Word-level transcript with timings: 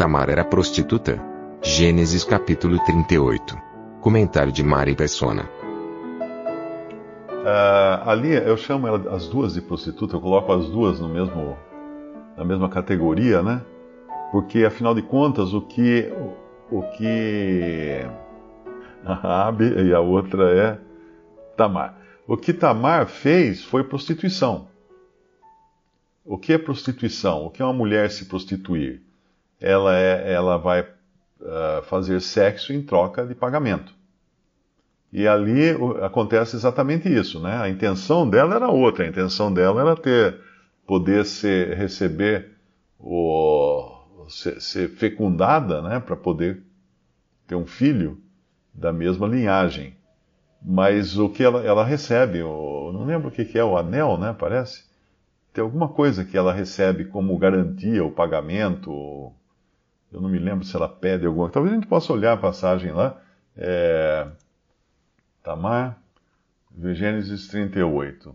Tamar 0.00 0.30
era 0.30 0.42
prostituta? 0.42 1.20
Gênesis 1.60 2.24
capítulo 2.24 2.82
38. 2.84 3.54
Comentário 4.00 4.50
de 4.50 4.62
Mari 4.64 4.96
Persona. 4.96 5.46
Ah, 7.44 8.04
ali 8.06 8.32
eu 8.32 8.56
chamo 8.56 8.86
ela- 8.86 9.14
as 9.14 9.28
duas 9.28 9.52
de 9.52 9.60
prostituta, 9.60 10.16
eu 10.16 10.20
coloco 10.22 10.50
as 10.54 10.70
duas 10.70 10.98
no 11.00 11.06
mesmo, 11.06 11.54
na 12.34 12.46
mesma 12.46 12.66
categoria, 12.70 13.42
né? 13.42 13.60
Porque 14.32 14.64
afinal 14.64 14.94
de 14.94 15.02
contas 15.02 15.52
o 15.52 15.60
que 15.60 16.10
o, 16.72 16.80
que 16.96 18.00
a 19.04 19.12
Raabe 19.12 19.66
e 19.86 19.92
a 19.92 20.00
outra 20.00 20.50
é 20.50 20.78
Tamar. 21.58 21.94
O 22.26 22.38
que 22.38 22.54
Tamar 22.54 23.06
fez 23.06 23.62
foi 23.62 23.84
prostituição. 23.84 24.66
O 26.24 26.38
que 26.38 26.54
é 26.54 26.58
prostituição? 26.58 27.44
O 27.44 27.50
que 27.50 27.60
é 27.60 27.64
uma 27.66 27.74
mulher 27.74 28.10
se 28.10 28.24
prostituir? 28.24 29.09
Ela 29.60 29.96
é, 29.98 30.32
ela 30.32 30.56
vai 30.56 30.86
ah, 31.42 31.82
fazer 31.84 32.20
sexo 32.20 32.72
em 32.72 32.82
troca 32.82 33.26
de 33.26 33.34
pagamento. 33.34 33.94
E 35.12 35.26
ali 35.26 35.70
acontece 36.02 36.54
exatamente 36.54 37.12
isso, 37.12 37.40
né? 37.40 37.56
A 37.56 37.68
intenção 37.68 38.28
dela 38.28 38.54
era 38.54 38.68
outra, 38.68 39.04
a 39.04 39.08
intenção 39.08 39.52
dela 39.52 39.80
era 39.80 39.96
ter, 39.96 40.38
poder 40.86 41.24
ser, 41.24 41.76
receber 41.76 42.52
o, 42.98 44.26
ser, 44.28 44.60
ser 44.60 44.88
fecundada, 44.90 45.82
né? 45.82 45.98
Para 45.98 46.14
poder 46.14 46.62
ter 47.46 47.56
um 47.56 47.66
filho 47.66 48.20
da 48.72 48.92
mesma 48.92 49.26
linhagem. 49.26 49.96
Mas 50.62 51.18
o 51.18 51.28
que 51.28 51.42
ela, 51.42 51.64
ela 51.64 51.84
recebe, 51.84 52.42
o, 52.42 52.92
não 52.92 53.04
lembro 53.04 53.28
o 53.28 53.32
que, 53.32 53.44
que 53.44 53.58
é, 53.58 53.64
o 53.64 53.76
anel, 53.76 54.16
né? 54.16 54.34
Parece. 54.38 54.84
Tem 55.52 55.64
alguma 55.64 55.88
coisa 55.88 56.24
que 56.24 56.36
ela 56.36 56.52
recebe 56.52 57.06
como 57.06 57.36
garantia, 57.38 58.04
o 58.04 58.12
pagamento. 58.12 59.32
Eu 60.12 60.20
não 60.20 60.28
me 60.28 60.38
lembro 60.38 60.64
se 60.64 60.74
ela 60.74 60.88
pede 60.88 61.26
alguma. 61.26 61.50
Talvez 61.50 61.72
a 61.72 61.76
gente 61.76 61.88
possa 61.88 62.12
olhar 62.12 62.32
a 62.32 62.36
passagem 62.36 62.92
lá. 62.92 63.20
É, 63.56 64.26
Tamar, 65.42 65.98
Gênesis 66.94 67.48
38. 67.48 68.34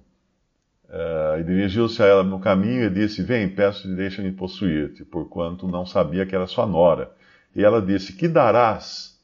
Eh, 0.90 1.38
e 1.40 1.44
dirigiu-se 1.44 2.02
a 2.02 2.06
ela 2.06 2.24
no 2.24 2.40
caminho 2.40 2.86
e 2.86 2.90
disse: 2.90 3.22
Vem, 3.22 3.50
peço-te, 3.50 3.94
deixa-me 3.94 4.32
possuir-te, 4.32 5.04
porquanto 5.04 5.68
não 5.68 5.86
sabia 5.86 6.26
que 6.26 6.36
era 6.36 6.48
sua 6.48 6.66
nora. 6.66 7.12
E 7.56 7.64
ela 7.64 7.82
disse: 7.82 8.14
Que 8.14 8.28
darás 8.28 9.20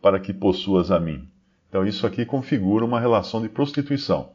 para 0.00 0.18
que 0.18 0.32
possuas 0.32 0.90
a 0.90 0.98
mim? 0.98 1.28
Então, 1.68 1.86
isso 1.86 2.06
aqui 2.06 2.24
configura 2.26 2.84
uma 2.84 3.00
relação 3.00 3.40
de 3.40 3.48
prostituição, 3.48 4.30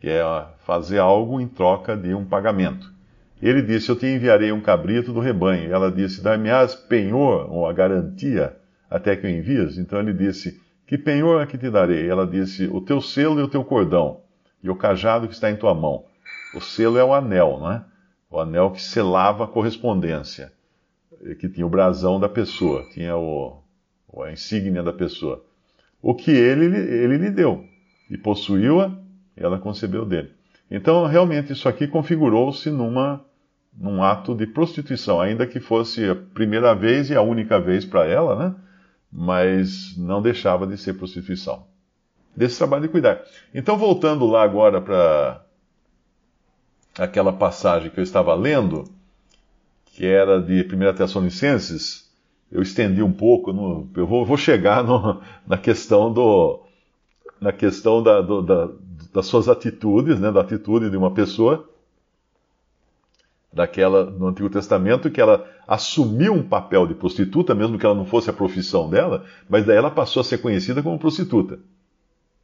que 0.00 0.08
é 0.08 0.22
fazer 0.66 0.98
algo 0.98 1.40
em 1.40 1.48
troca 1.48 1.96
de 1.96 2.14
um 2.14 2.24
pagamento. 2.24 2.92
Ele 3.42 3.60
disse: 3.60 3.88
Eu 3.88 3.96
te 3.96 4.06
enviarei 4.06 4.52
um 4.52 4.60
cabrito 4.60 5.12
do 5.12 5.18
rebanho. 5.18 5.72
Ela 5.72 5.90
disse: 5.90 6.22
Dar-me-ás 6.22 6.76
penhor, 6.76 7.50
ou 7.50 7.66
a 7.66 7.72
garantia, 7.72 8.56
até 8.88 9.16
que 9.16 9.26
o 9.26 9.30
envias? 9.30 9.76
Então 9.76 9.98
ele 9.98 10.12
disse: 10.12 10.60
Que 10.86 10.96
penhor 10.96 11.42
é 11.42 11.46
que 11.46 11.58
te 11.58 11.68
darei? 11.68 12.08
Ela 12.08 12.24
disse: 12.24 12.68
O 12.68 12.80
teu 12.80 13.00
selo 13.00 13.40
e 13.40 13.42
o 13.42 13.48
teu 13.48 13.64
cordão, 13.64 14.20
e 14.62 14.70
o 14.70 14.76
cajado 14.76 15.26
que 15.26 15.34
está 15.34 15.50
em 15.50 15.56
tua 15.56 15.74
mão. 15.74 16.04
O 16.54 16.60
selo 16.60 16.96
é 16.98 17.04
o 17.04 17.12
anel, 17.12 17.58
não 17.58 17.72
é? 17.72 17.84
O 18.30 18.38
anel 18.38 18.70
que 18.70 18.80
selava 18.80 19.44
a 19.44 19.48
correspondência, 19.48 20.52
que 21.40 21.48
tinha 21.48 21.66
o 21.66 21.70
brasão 21.70 22.20
da 22.20 22.28
pessoa, 22.28 22.86
tinha 22.92 23.16
o, 23.16 23.60
a 24.22 24.30
insígnia 24.30 24.82
da 24.82 24.92
pessoa. 24.92 25.44
O 26.00 26.14
que 26.14 26.30
ele, 26.30 26.64
ele 26.66 27.18
lhe 27.18 27.30
deu, 27.30 27.64
e 28.08 28.16
possuiu-a, 28.16 28.92
ela 29.36 29.58
concebeu 29.58 30.04
dele. 30.04 30.30
Então, 30.70 31.06
realmente, 31.06 31.52
isso 31.52 31.68
aqui 31.68 31.86
configurou-se 31.86 32.70
numa 32.70 33.22
num 33.76 34.02
ato 34.02 34.34
de 34.34 34.46
prostituição, 34.46 35.20
ainda 35.20 35.46
que 35.46 35.60
fosse 35.60 36.08
a 36.08 36.14
primeira 36.14 36.74
vez 36.74 37.10
e 37.10 37.14
a 37.14 37.22
única 37.22 37.58
vez 37.58 37.84
para 37.84 38.06
ela, 38.06 38.36
né? 38.36 38.54
Mas 39.10 39.96
não 39.96 40.22
deixava 40.22 40.66
de 40.66 40.76
ser 40.76 40.94
prostituição. 40.94 41.66
Desse 42.34 42.58
trabalho 42.58 42.82
de 42.82 42.88
cuidar. 42.88 43.20
Então, 43.54 43.76
voltando 43.76 44.26
lá 44.26 44.42
agora 44.42 44.80
para 44.80 45.44
aquela 46.98 47.32
passagem 47.32 47.90
que 47.90 47.98
eu 47.98 48.04
estava 48.04 48.34
lendo, 48.34 48.84
que 49.86 50.06
era 50.06 50.40
de 50.40 50.62
1 50.62 50.94
Tessalonicenses, 50.94 52.10
eu 52.50 52.62
estendi 52.62 53.02
um 53.02 53.12
pouco, 53.12 53.52
no, 53.52 53.88
eu 53.96 54.06
vou, 54.06 54.24
vou 54.24 54.36
chegar 54.36 54.82
no, 54.84 55.20
na 55.46 55.58
questão 55.58 56.12
do 56.12 56.60
na 57.40 57.52
questão 57.52 58.00
da, 58.00 58.20
do, 58.20 58.40
da, 58.40 58.68
das 59.12 59.26
suas 59.26 59.48
atitudes, 59.48 60.20
né, 60.20 60.30
da 60.30 60.42
atitude 60.42 60.88
de 60.88 60.96
uma 60.96 61.10
pessoa 61.10 61.68
daquela 63.52 64.04
no 64.04 64.28
Antigo 64.28 64.48
Testamento 64.48 65.10
que 65.10 65.20
ela 65.20 65.44
assumiu 65.68 66.32
um 66.32 66.42
papel 66.42 66.86
de 66.86 66.94
prostituta, 66.94 67.54
mesmo 67.54 67.78
que 67.78 67.84
ela 67.84 67.94
não 67.94 68.06
fosse 68.06 68.30
a 68.30 68.32
profissão 68.32 68.88
dela, 68.88 69.24
mas 69.48 69.66
daí 69.66 69.76
ela 69.76 69.90
passou 69.90 70.20
a 70.20 70.24
ser 70.24 70.38
conhecida 70.38 70.82
como 70.82 70.98
prostituta. 70.98 71.58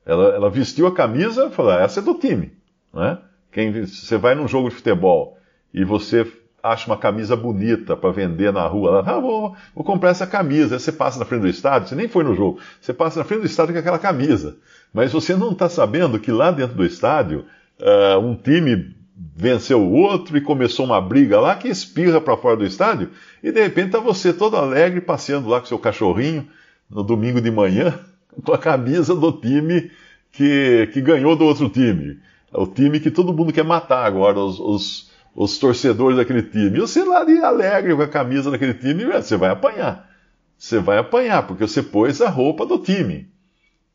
Ela, 0.05 0.35
ela 0.35 0.51
vestiu 0.51 0.87
a 0.87 0.95
camisa 0.95 1.47
e 1.47 1.51
falou: 1.51 1.73
ah, 1.73 1.81
essa 1.81 2.01
é 2.01 2.03
do 2.03 2.15
time. 2.15 2.53
Né? 2.93 3.19
Quem, 3.51 3.87
você 3.87 4.17
vai 4.17 4.35
num 4.35 4.49
jogo 4.49 4.69
de 4.69 4.75
futebol 4.75 5.39
e 5.73 5.85
você 5.85 6.27
acha 6.63 6.87
uma 6.87 6.97
camisa 6.97 7.37
bonita 7.37 7.97
para 7.97 8.11
vender 8.11 8.53
na 8.53 8.67
rua, 8.67 8.91
ela, 8.91 9.01
ah, 9.01 9.21
vou, 9.21 9.57
vou 9.75 9.85
comprar 9.85 10.11
essa 10.11 10.27
camisa. 10.27 10.77
Aí 10.77 10.81
você 10.81 10.93
passa 10.93 11.19
na 11.19 11.25
frente 11.25 11.43
do 11.43 11.49
estádio, 11.49 11.89
você 11.89 11.95
nem 11.95 12.09
foi 12.09 12.25
no 12.25 12.35
jogo, 12.35 12.59
você 12.81 12.93
passa 12.93 13.19
na 13.19 13.25
frente 13.25 13.41
do 13.41 13.47
estádio 13.47 13.73
com 13.75 13.81
aquela 13.81 13.99
camisa. 13.99 14.57
Mas 14.93 15.13
você 15.13 15.37
não 15.37 15.53
está 15.53 15.69
sabendo 15.69 16.19
que 16.19 16.33
lá 16.33 16.51
dentro 16.51 16.77
do 16.77 16.85
estádio, 16.85 17.45
uh, 17.81 18.19
um 18.19 18.35
time 18.35 18.97
venceu 19.19 19.81
o 19.81 19.93
outro 19.93 20.37
e 20.37 20.41
começou 20.41 20.87
uma 20.87 21.01
briga 21.01 21.41
lá 21.41 21.57
que 21.57 21.69
espirra 21.69 22.21
para 22.21 22.37
fora 22.37 22.57
do 22.57 22.65
estádio, 22.65 23.11
e 23.43 23.51
de 23.51 23.61
repente 23.61 23.87
está 23.89 23.99
você 23.99 24.33
todo 24.33 24.57
alegre 24.57 25.01
passeando 25.01 25.49
lá 25.49 25.61
com 25.61 25.67
seu 25.67 25.79
cachorrinho 25.79 26.49
no 26.89 27.03
domingo 27.03 27.41
de 27.41 27.51
manhã 27.51 27.99
com 28.45 28.53
a 28.53 28.59
camisa 28.59 29.15
do 29.15 29.33
time 29.33 29.91
que, 30.31 30.89
que 30.93 31.01
ganhou 31.01 31.35
do 31.35 31.45
outro 31.45 31.69
time. 31.69 32.21
O 32.53 32.67
time 32.67 33.01
que 33.01 33.11
todo 33.11 33.33
mundo 33.33 33.53
quer 33.53 33.65
matar 33.65 34.07
agora, 34.07 34.39
os, 34.39 34.59
os, 34.61 35.11
os 35.35 35.59
torcedores 35.59 36.17
daquele 36.17 36.43
time. 36.43 36.79
E 36.79 36.81
você 36.81 37.05
lá 37.05 37.25
de 37.25 37.39
alegre 37.39 37.95
com 37.95 38.03
a 38.03 38.09
camisa 38.09 38.51
daquele 38.51 38.75
time, 38.75 39.05
você 39.05 39.37
vai 39.37 39.51
apanhar. 39.51 40.09
Você 40.57 40.79
vai 40.79 40.99
apanhar, 40.99 41.47
porque 41.47 41.67
você 41.67 41.83
pôs 41.83 42.23
a 42.23 42.31
roupa 42.31 42.65
do 42.65 42.79
time. 42.79 43.29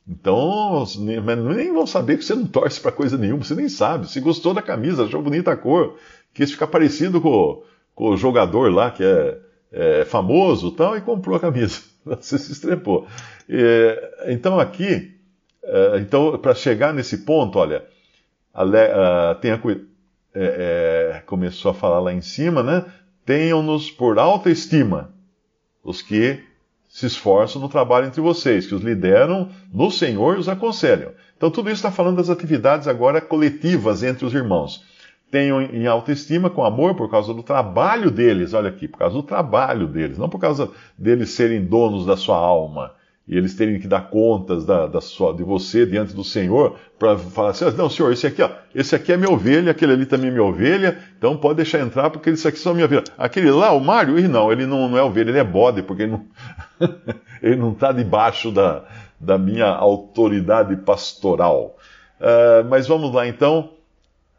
Então, 0.07 0.83
nem 0.97 1.73
vão 1.73 1.87
saber 1.87 2.17
que 2.17 2.25
você 2.25 2.35
não 2.35 2.45
torce 2.45 2.79
para 2.79 2.91
coisa 2.91 3.17
nenhuma, 3.17 3.43
você 3.43 3.55
nem 3.55 3.69
sabe. 3.69 4.09
Se 4.09 4.19
gostou 4.19 4.53
da 4.53 4.61
camisa, 4.61 5.05
achou 5.05 5.21
bonita 5.21 5.51
a 5.51 5.57
cor, 5.57 5.97
quis 6.33 6.51
ficar 6.51 6.67
parecido 6.67 7.21
com, 7.21 7.63
com 7.95 8.09
o 8.09 8.17
jogador 8.17 8.73
lá 8.73 8.91
que 8.91 9.03
é, 9.03 9.37
é 9.71 10.05
famoso 10.05 10.71
tal, 10.71 10.97
e 10.97 11.01
comprou 11.01 11.37
a 11.37 11.39
camisa. 11.39 11.81
Você 12.05 12.37
se 12.37 12.51
estrepou. 12.51 13.07
É, 13.47 14.25
então, 14.27 14.59
aqui, 14.59 15.17
é, 15.63 15.97
então, 15.99 16.37
para 16.37 16.53
chegar 16.53 16.93
nesse 16.93 17.19
ponto, 17.19 17.57
olha, 17.57 17.85
a, 18.53 19.35
tenha, 19.39 19.59
é, 20.33 21.23
começou 21.25 21.71
a 21.71 21.73
falar 21.73 22.01
lá 22.01 22.13
em 22.13 22.21
cima, 22.21 22.61
né? 22.61 22.85
Tenham-nos 23.25 23.89
por 23.89 24.19
alta 24.19 24.49
estima 24.49 25.13
os 25.81 26.01
que 26.01 26.43
se 26.93 27.07
esforçam 27.07 27.59
no 27.59 27.67
trabalho 27.67 28.05
entre 28.05 28.21
vocês, 28.21 28.67
que 28.67 28.75
os 28.75 28.83
lideram 28.83 29.49
no 29.73 29.89
Senhor 29.89 30.35
e 30.35 30.39
os 30.39 30.47
aconselham. 30.47 31.11
Então, 31.35 31.49
tudo 31.49 31.69
isso 31.69 31.77
está 31.77 31.89
falando 31.89 32.17
das 32.17 32.29
atividades 32.29 32.87
agora 32.87 33.19
coletivas 33.19 34.03
entre 34.03 34.23
os 34.23 34.33
irmãos. 34.35 34.85
Tenham 35.31 35.59
em 35.59 35.87
autoestima, 35.87 36.51
com 36.51 36.63
amor, 36.63 36.93
por 36.93 37.09
causa 37.09 37.33
do 37.33 37.41
trabalho 37.41 38.11
deles, 38.11 38.53
olha 38.53 38.69
aqui, 38.69 38.87
por 38.87 38.99
causa 38.99 39.15
do 39.15 39.23
trabalho 39.23 39.87
deles, 39.87 40.19
não 40.19 40.29
por 40.29 40.37
causa 40.39 40.69
deles 40.95 41.31
serem 41.31 41.65
donos 41.65 42.05
da 42.05 42.15
sua 42.15 42.37
alma 42.37 42.91
e 43.25 43.37
eles 43.37 43.55
terem 43.55 43.79
que 43.79 43.87
dar 43.87 44.09
contas 44.09 44.65
da, 44.65 44.85
da 44.85 44.99
sua, 44.99 45.33
de 45.33 45.43
você 45.43 45.85
diante 45.85 46.13
do 46.13 46.23
Senhor, 46.23 46.75
para 46.99 47.17
falar 47.17 47.51
assim: 47.51 47.65
não, 47.77 47.89
senhor, 47.89 48.11
esse 48.11 48.27
aqui, 48.27 48.41
ó, 48.41 48.49
esse 48.75 48.93
aqui 48.93 49.13
é 49.13 49.17
minha 49.17 49.31
ovelha, 49.31 49.71
aquele 49.71 49.93
ali 49.93 50.05
também 50.05 50.27
é 50.27 50.31
minha 50.31 50.43
ovelha, 50.43 50.97
então 51.17 51.37
pode 51.37 51.55
deixar 51.55 51.79
entrar, 51.79 52.09
porque 52.09 52.29
esse 52.29 52.45
aqui 52.45 52.59
são 52.59 52.73
minha 52.73 52.85
ovelha. 52.85 53.03
Aquele 53.17 53.49
lá, 53.49 53.71
o 53.71 53.79
Mário, 53.79 54.15
não, 54.27 54.51
ele 54.51 54.65
não, 54.65 54.89
não 54.89 54.97
é 54.97 55.03
ovelha, 55.03 55.29
ele 55.29 55.39
é 55.39 55.43
bode, 55.43 55.81
porque 55.83 56.03
ele 57.41 57.55
não 57.55 57.71
está 57.71 57.93
debaixo 57.93 58.51
da, 58.51 58.83
da 59.17 59.37
minha 59.37 59.67
autoridade 59.67 60.75
pastoral. 60.77 61.77
Uh, 62.19 62.67
mas 62.69 62.87
vamos 62.87 63.13
lá 63.13 63.25
então. 63.25 63.69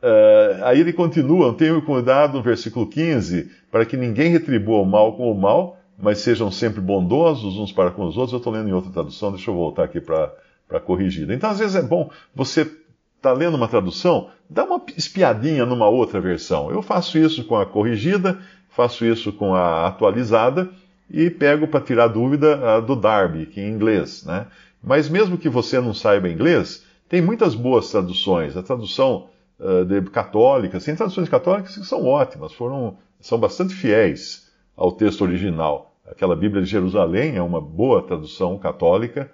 Uh, 0.02 0.64
aí 0.64 0.80
ele 0.80 0.92
continua, 0.92 1.54
tenham 1.54 1.80
cuidado 1.80 2.34
no 2.34 2.42
versículo 2.42 2.86
15, 2.86 3.50
para 3.70 3.86
que 3.86 3.96
ninguém 3.96 4.30
retribua 4.30 4.82
o 4.82 4.84
mal 4.84 5.16
com 5.16 5.32
o 5.32 5.34
mal, 5.34 5.78
mas 5.98 6.18
sejam 6.18 6.50
sempre 6.50 6.80
bondosos 6.80 7.56
uns 7.56 7.72
para 7.72 7.90
com 7.90 8.04
os 8.06 8.16
outros. 8.16 8.32
Eu 8.32 8.38
estou 8.38 8.52
lendo 8.52 8.68
em 8.68 8.72
outra 8.72 8.90
tradução, 8.90 9.32
deixa 9.32 9.50
eu 9.50 9.54
voltar 9.54 9.84
aqui 9.84 10.00
para 10.00 10.32
a 10.70 10.80
corrigida. 10.80 11.34
Então, 11.34 11.50
às 11.50 11.58
vezes 11.58 11.76
é 11.76 11.82
bom 11.82 12.10
você 12.34 12.70
está 13.16 13.32
lendo 13.32 13.56
uma 13.56 13.68
tradução, 13.68 14.28
dá 14.50 14.64
uma 14.64 14.82
espiadinha 14.96 15.64
numa 15.64 15.88
outra 15.88 16.20
versão. 16.20 16.70
Eu 16.70 16.82
faço 16.82 17.16
isso 17.16 17.44
com 17.44 17.56
a 17.56 17.64
corrigida, 17.64 18.38
faço 18.68 19.04
isso 19.06 19.32
com 19.32 19.54
a 19.54 19.86
atualizada 19.86 20.68
e 21.10 21.30
pego 21.30 21.66
para 21.66 21.80
tirar 21.80 22.08
dúvida 22.08 22.80
do 22.82 22.94
Darby, 22.94 23.46
que 23.46 23.60
é 23.60 23.64
em 23.66 23.72
inglês. 23.72 24.24
Né? 24.24 24.46
Mas 24.82 25.08
mesmo 25.08 25.38
que 25.38 25.48
você 25.48 25.80
não 25.80 25.94
saiba 25.94 26.28
inglês, 26.28 26.84
tem 27.08 27.22
muitas 27.22 27.54
boas 27.54 27.90
traduções. 27.90 28.56
A 28.56 28.62
tradução 28.62 29.28
uh, 29.58 29.84
de 29.84 30.02
católicas, 30.10 30.84
tem 30.84 30.94
traduções 30.94 31.28
católicas 31.28 31.78
que 31.78 31.86
são 31.86 32.04
ótimas, 32.04 32.52
foram, 32.52 32.98
são 33.20 33.38
bastante 33.38 33.74
fiéis 33.74 34.43
ao 34.76 34.92
texto 34.92 35.22
original. 35.22 35.94
Aquela 36.06 36.36
Bíblia 36.36 36.62
de 36.62 36.70
Jerusalém 36.70 37.36
é 37.36 37.42
uma 37.42 37.60
boa 37.60 38.02
tradução 38.02 38.58
católica. 38.58 39.30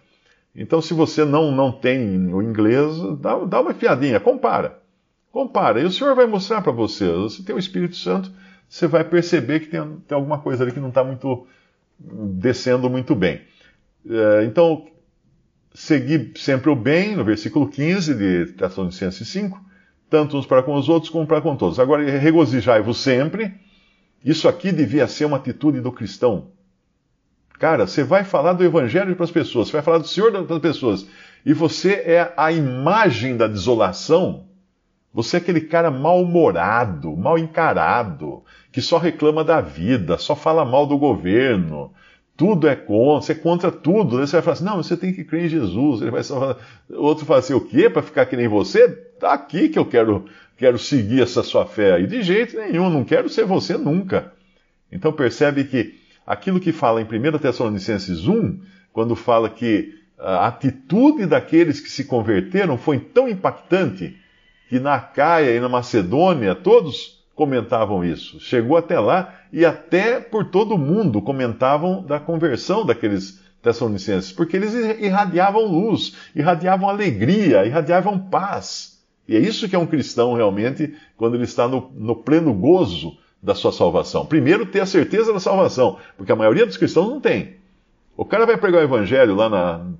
Então, 0.54 0.80
se 0.80 0.94
você 0.94 1.24
não, 1.24 1.50
não 1.50 1.72
tem 1.72 2.32
o 2.32 2.42
inglês, 2.42 2.96
dá, 3.18 3.38
dá 3.44 3.60
uma 3.60 3.74
fiadinha, 3.74 4.20
compara. 4.20 4.78
Compara. 5.32 5.80
E 5.80 5.84
o 5.84 5.90
Senhor 5.90 6.14
vai 6.14 6.26
mostrar 6.26 6.60
para 6.60 6.72
você. 6.72 7.10
Você 7.12 7.42
tem 7.42 7.54
o 7.54 7.58
Espírito 7.58 7.96
Santo, 7.96 8.30
você 8.68 8.86
vai 8.86 9.04
perceber 9.04 9.60
que 9.60 9.66
tem, 9.66 9.80
tem 10.06 10.16
alguma 10.16 10.38
coisa 10.38 10.64
ali 10.64 10.72
que 10.72 10.80
não 10.80 10.88
está 10.88 11.04
muito 11.04 11.46
descendo 11.98 12.88
muito 12.88 13.14
bem. 13.14 13.40
É, 14.08 14.44
então, 14.44 14.86
seguir 15.74 16.32
sempre 16.36 16.70
o 16.70 16.76
bem, 16.76 17.16
no 17.16 17.24
versículo 17.24 17.68
15 17.68 18.14
de 18.14 18.52
Tessalonicenses 18.52 19.28
5, 19.28 19.60
tanto 20.08 20.36
uns 20.36 20.46
para 20.46 20.62
com 20.62 20.74
os 20.74 20.88
outros 20.88 21.10
como 21.10 21.26
para 21.26 21.40
com 21.40 21.56
todos. 21.56 21.78
Agora, 21.78 22.02
regozijai-vos 22.18 22.98
sempre. 22.98 23.54
Isso 24.24 24.48
aqui 24.48 24.70
devia 24.72 25.06
ser 25.06 25.24
uma 25.24 25.38
atitude 25.38 25.80
do 25.80 25.92
cristão. 25.92 26.48
Cara, 27.58 27.86
você 27.86 28.02
vai 28.02 28.24
falar 28.24 28.54
do 28.54 28.64
evangelho 28.64 29.14
para 29.14 29.24
as 29.24 29.30
pessoas, 29.30 29.68
você 29.68 29.72
vai 29.74 29.82
falar 29.82 29.98
do 29.98 30.08
Senhor 30.08 30.32
para 30.44 30.56
as 30.56 30.62
pessoas, 30.62 31.06
e 31.44 31.52
você 31.52 31.92
é 31.92 32.32
a 32.36 32.50
imagem 32.50 33.36
da 33.36 33.46
desolação. 33.46 34.46
Você 35.12 35.36
é 35.36 35.40
aquele 35.40 35.60
cara 35.60 35.90
mal-humorado, 35.90 37.16
mal 37.16 37.36
encarado, 37.36 38.42
que 38.70 38.80
só 38.80 38.96
reclama 38.96 39.42
da 39.42 39.60
vida, 39.60 40.16
só 40.16 40.36
fala 40.36 40.64
mal 40.64 40.86
do 40.86 40.96
governo, 40.96 41.92
tudo 42.36 42.66
é 42.66 42.74
contra, 42.74 43.26
você 43.26 43.32
é 43.32 43.34
contra 43.34 43.70
tudo. 43.70 44.16
Né? 44.16 44.26
Você 44.26 44.32
vai 44.32 44.42
falar 44.42 44.54
assim, 44.54 44.64
não, 44.64 44.76
você 44.82 44.96
tem 44.96 45.12
que 45.12 45.24
crer 45.24 45.44
em 45.44 45.48
Jesus. 45.48 46.00
Ele 46.00 46.10
vai 46.10 46.24
falar, 46.24 46.56
outro 46.88 47.26
fala 47.26 47.40
assim, 47.40 47.52
o 47.52 47.60
quê? 47.60 47.90
Para 47.90 48.00
ficar 48.00 48.24
que 48.24 48.36
nem 48.36 48.48
você? 48.48 48.88
Tá 48.88 49.34
aqui 49.34 49.68
que 49.68 49.78
eu 49.78 49.84
quero, 49.84 50.24
quero 50.60 50.78
seguir 50.78 51.22
essa 51.22 51.42
sua 51.42 51.64
fé 51.64 51.94
aí. 51.94 52.06
De 52.06 52.22
jeito 52.22 52.54
nenhum, 52.54 52.90
não 52.90 53.02
quero 53.02 53.30
ser 53.30 53.46
você 53.46 53.78
nunca. 53.78 54.30
Então 54.92 55.10
percebe 55.10 55.64
que 55.64 55.94
aquilo 56.26 56.60
que 56.60 56.70
fala 56.70 57.00
em 57.00 57.04
1 57.04 57.38
Tessalonicenses 57.38 58.28
1, 58.28 58.60
quando 58.92 59.16
fala 59.16 59.48
que 59.48 59.94
a 60.18 60.46
atitude 60.46 61.24
daqueles 61.24 61.80
que 61.80 61.90
se 61.90 62.04
converteram 62.04 62.76
foi 62.76 62.98
tão 62.98 63.26
impactante 63.26 64.14
que 64.68 64.78
na 64.78 65.00
Caia 65.00 65.56
e 65.56 65.60
na 65.60 65.68
Macedônia 65.68 66.54
todos 66.54 67.24
comentavam 67.34 68.04
isso. 68.04 68.38
Chegou 68.38 68.76
até 68.76 69.00
lá 69.00 69.34
e 69.50 69.64
até 69.64 70.20
por 70.20 70.44
todo 70.50 70.74
o 70.74 70.78
mundo 70.78 71.22
comentavam 71.22 72.04
da 72.04 72.20
conversão 72.20 72.84
daqueles 72.84 73.40
Tessalonicenses, 73.62 74.30
porque 74.30 74.58
eles 74.58 74.74
irradiavam 74.74 75.64
luz, 75.64 76.14
irradiavam 76.36 76.86
alegria, 76.86 77.64
irradiavam 77.64 78.18
paz. 78.18 78.99
E 79.30 79.36
é 79.36 79.38
isso 79.38 79.68
que 79.68 79.76
é 79.76 79.78
um 79.78 79.86
cristão 79.86 80.34
realmente 80.34 80.92
quando 81.16 81.36
ele 81.36 81.44
está 81.44 81.68
no, 81.68 81.88
no 81.94 82.16
pleno 82.16 82.52
gozo 82.52 83.16
da 83.40 83.54
sua 83.54 83.70
salvação. 83.70 84.26
Primeiro, 84.26 84.66
ter 84.66 84.80
a 84.80 84.86
certeza 84.86 85.32
da 85.32 85.38
salvação, 85.38 85.98
porque 86.16 86.32
a 86.32 86.36
maioria 86.36 86.66
dos 86.66 86.76
cristãos 86.76 87.08
não 87.08 87.20
tem. 87.20 87.54
O 88.16 88.24
cara 88.24 88.44
vai 88.44 88.56
pregar 88.56 88.80
o 88.80 88.84
evangelho 88.84 89.36
lá 89.36 89.48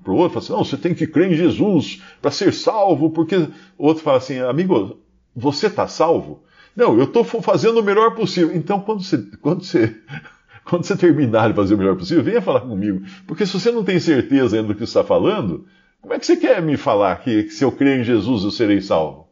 para 0.03 0.11
o 0.11 0.17
outro 0.17 0.31
e 0.31 0.33
fala 0.33 0.43
assim: 0.43 0.51
não, 0.51 0.65
você 0.65 0.75
tem 0.75 0.93
que 0.93 1.07
crer 1.07 1.31
em 1.31 1.35
Jesus 1.35 2.03
para 2.21 2.29
ser 2.29 2.53
salvo, 2.53 3.09
porque. 3.09 3.37
O 3.77 3.87
outro 3.87 4.03
fala 4.03 4.17
assim: 4.17 4.37
amigo, 4.39 4.99
você 5.33 5.67
está 5.67 5.87
salvo? 5.87 6.43
Não, 6.75 6.97
eu 6.97 7.05
estou 7.05 7.23
fazendo 7.23 7.79
o 7.79 7.83
melhor 7.83 8.13
possível. 8.13 8.53
Então, 8.53 8.81
quando 8.81 9.01
você, 9.01 9.17
quando, 9.41 9.63
você, 9.63 9.95
quando 10.65 10.83
você 10.83 10.97
terminar 10.97 11.47
de 11.47 11.55
fazer 11.55 11.75
o 11.75 11.77
melhor 11.77 11.95
possível, 11.95 12.21
venha 12.21 12.41
falar 12.41 12.59
comigo. 12.59 13.01
Porque 13.25 13.45
se 13.45 13.53
você 13.53 13.71
não 13.71 13.81
tem 13.81 13.97
certeza 13.97 14.57
ainda 14.57 14.67
do 14.67 14.75
que 14.75 14.83
está 14.83 15.05
falando, 15.05 15.65
como 16.01 16.13
é 16.13 16.19
que 16.19 16.25
você 16.25 16.35
quer 16.35 16.61
me 16.61 16.77
falar 16.77 17.15
que, 17.17 17.43
que 17.43 17.51
se 17.51 17.63
eu 17.63 17.71
crer 17.71 17.99
em 17.99 18.03
Jesus 18.03 18.43
eu 18.43 18.51
serei 18.51 18.81
salvo? 18.81 19.27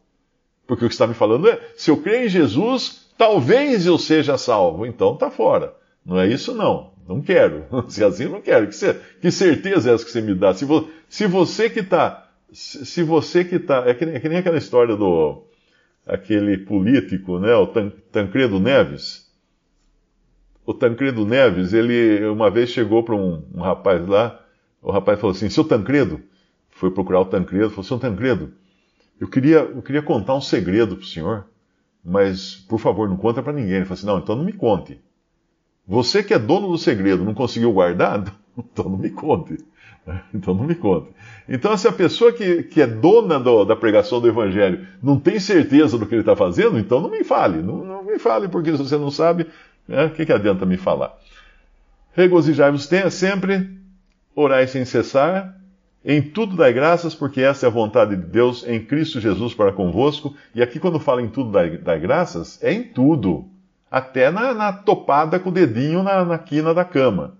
Porque 0.68 0.86
o 0.86 0.88
que 0.88 0.94
está 0.94 1.08
me 1.08 1.16
falando 1.16 1.50
é: 1.50 1.60
se 1.76 1.90
eu 1.90 1.98
crer 1.98 2.26
em 2.26 2.30
Jesus, 2.30 3.10
talvez 3.18 3.88
eu 3.88 3.98
seja 3.98 4.38
salvo. 4.38 4.86
Então 4.86 5.14
está 5.14 5.32
fora. 5.32 5.74
Não 6.06 6.20
é 6.20 6.28
isso, 6.28 6.54
não. 6.54 6.92
Não 7.08 7.22
quero. 7.22 7.66
Se 7.90 8.04
assim, 8.04 8.26
não 8.26 8.40
quero. 8.40 8.68
Que, 8.68 8.76
que 9.20 9.32
certeza 9.32 9.90
é 9.90 9.94
essa 9.96 10.06
que 10.06 10.12
você 10.12 10.22
me 10.22 10.36
dá? 10.36 10.54
Se, 10.54 10.64
vo, 10.64 10.88
se 11.10 11.26
você 11.26 11.68
que 11.70 11.80
está. 11.80 12.30
Se, 12.52 12.86
se, 12.86 13.02
você 13.02 13.44
que 13.44 13.56
está. 13.56 13.84
É, 13.88 13.92
é, 13.92 14.20
que 14.20 14.30
nem 14.30 14.38
aquela 14.38 14.58
história 14.58 14.96
do. 14.96 15.44
Aquele 16.06 16.58
político, 16.60 17.40
né? 17.40 17.54
O 17.56 17.66
Tan, 17.66 17.92
Tancredo 18.12 18.60
Neves. 18.60 19.28
O 20.66 20.74
Tancredo 20.74 21.26
Neves, 21.26 21.74
ele 21.74 22.28
uma 22.28 22.52
vez 22.52 22.70
chegou 22.70 23.04
para 23.04 23.16
um, 23.16 23.44
um, 23.56 23.62
rapaz 23.62 24.08
lá. 24.08 24.40
O 24.82 24.92
rapaz 24.92 25.20
falou 25.20 25.36
assim: 25.36 25.50
Seu 25.50 25.64
Tancredo. 25.64 26.22
Foi 26.80 26.90
procurar 26.90 27.20
o 27.20 27.26
Tancredo. 27.26 27.70
Falou: 27.70 27.84
Seu 27.84 28.00
Tancredo, 28.00 28.54
eu 29.20 29.28
queria, 29.28 29.58
eu 29.58 29.82
queria 29.82 30.02
contar 30.02 30.34
um 30.34 30.42
segredo 30.42 30.96
para 30.96 31.04
o 31.04 31.08
senhor. 31.08 31.46
Mas, 32.04 32.56
por 32.56 32.80
favor, 32.80 33.10
não 33.10 33.18
conta 33.18 33.44
para 33.44 33.52
ninguém. 33.52 33.76
Ele 33.76 33.86
falou 33.86 33.96
assim: 33.96 34.06
Não, 34.06 34.20
então 34.20 34.36
não 34.36 34.46
me 34.46 34.54
conte. 34.54 34.98
Você 35.86 36.24
que 36.24 36.34
é 36.34 36.40
dono 36.40 36.70
do 36.70 36.78
segredo 36.78 37.26
não 37.26 37.34
conseguiu 37.34 37.72
guardar? 37.72 38.24
Então 38.74 38.90
não 38.90 38.98
me 38.98 39.10
conte. 39.10 39.58
Então 40.34 40.54
não 40.54 40.66
me 40.66 40.76
conte. 40.76 41.12
Então, 41.48 41.78
se 41.78 41.88
a 41.88 41.94
pessoa 41.94 42.34
que, 42.34 42.64
que 42.64 42.82
é 42.82 42.88
dona 42.88 43.40
do, 43.40 43.64
da 43.64 43.74
pregação 43.74 44.20
do 44.20 44.28
Evangelho 44.28 44.86
não 45.02 45.18
tem 45.18 45.40
certeza 45.40 45.98
do 45.98 46.06
que 46.06 46.14
ele 46.14 46.22
está 46.24 46.36
fazendo, 46.36 46.78
então 46.78 47.00
não 47.00 47.10
me 47.10 47.24
fale. 47.24 47.62
Não, 47.62 47.86
não, 47.86 48.04
me 48.04 48.20
fale, 48.20 48.50
porque 48.50 48.72
se 48.72 48.78
você 48.78 48.98
não 48.98 49.10
sabe, 49.10 49.48
né, 49.88 50.06
o 50.06 50.10
que, 50.10 50.26
que 50.26 50.34
adianta 50.34 50.66
me 50.66 50.76
falar? 50.76 51.18
Regozijai-vos 52.12 52.90
sempre, 53.12 53.70
orai 54.36 54.68
sem 54.68 54.84
cessar, 54.84 55.56
em 56.04 56.22
tudo 56.22 56.56
dai 56.56 56.72
graças, 56.72 57.14
porque 57.14 57.42
essa 57.42 57.66
é 57.66 57.68
a 57.68 57.72
vontade 57.72 58.16
de 58.16 58.24
Deus 58.24 58.66
em 58.66 58.84
Cristo 58.84 59.20
Jesus 59.20 59.54
para 59.54 59.74
convosco. 59.74 60.36
E 60.56 60.62
aqui, 60.62 60.80
quando 60.80 61.00
fala 61.00 61.22
em 61.22 61.28
tudo 61.28 61.52
dai, 61.52 61.78
dai 61.78 62.00
graças, 62.00 62.62
é 62.64 62.72
em 62.72 62.84
tudo 62.84 63.50
até 63.92 64.30
na, 64.30 64.54
na 64.54 64.72
topada 64.72 65.40
com 65.40 65.50
o 65.50 65.54
dedinho 65.54 66.04
na, 66.04 66.24
na 66.24 66.38
quina 66.38 66.74
da 66.74 66.86
cama. 66.86 67.38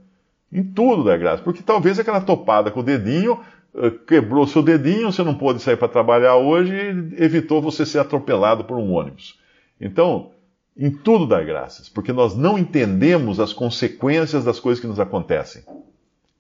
Em 0.52 0.64
tudo 0.64 1.04
dá 1.04 1.16
graça. 1.16 1.44
Porque 1.44 1.62
talvez 1.62 2.00
aquela 2.00 2.22
topada 2.22 2.72
com 2.72 2.80
o 2.80 2.84
dedinho 2.84 3.40
uh, 3.74 3.92
quebrou 4.06 4.48
seu 4.48 4.64
dedinho, 4.64 5.12
você 5.12 5.24
não 5.24 5.36
pôde 5.36 5.62
sair 5.62 5.78
para 5.78 5.88
trabalhar 5.88 6.36
hoje 6.36 6.74
e 6.74 7.24
evitou 7.24 7.62
você 7.62 7.86
ser 7.86 8.00
atropelado 8.00 8.64
por 8.66 8.78
um 8.78 8.92
ônibus. 8.92 9.40
Então, 9.80 10.32
em 10.76 10.90
tudo 10.90 11.28
dá 11.28 11.42
graças, 11.42 11.88
porque 11.88 12.12
nós 12.12 12.36
não 12.36 12.58
entendemos 12.58 13.40
as 13.40 13.54
consequências 13.54 14.44
das 14.44 14.60
coisas 14.60 14.82
que 14.82 14.88
nos 14.88 15.00
acontecem. 15.00 15.64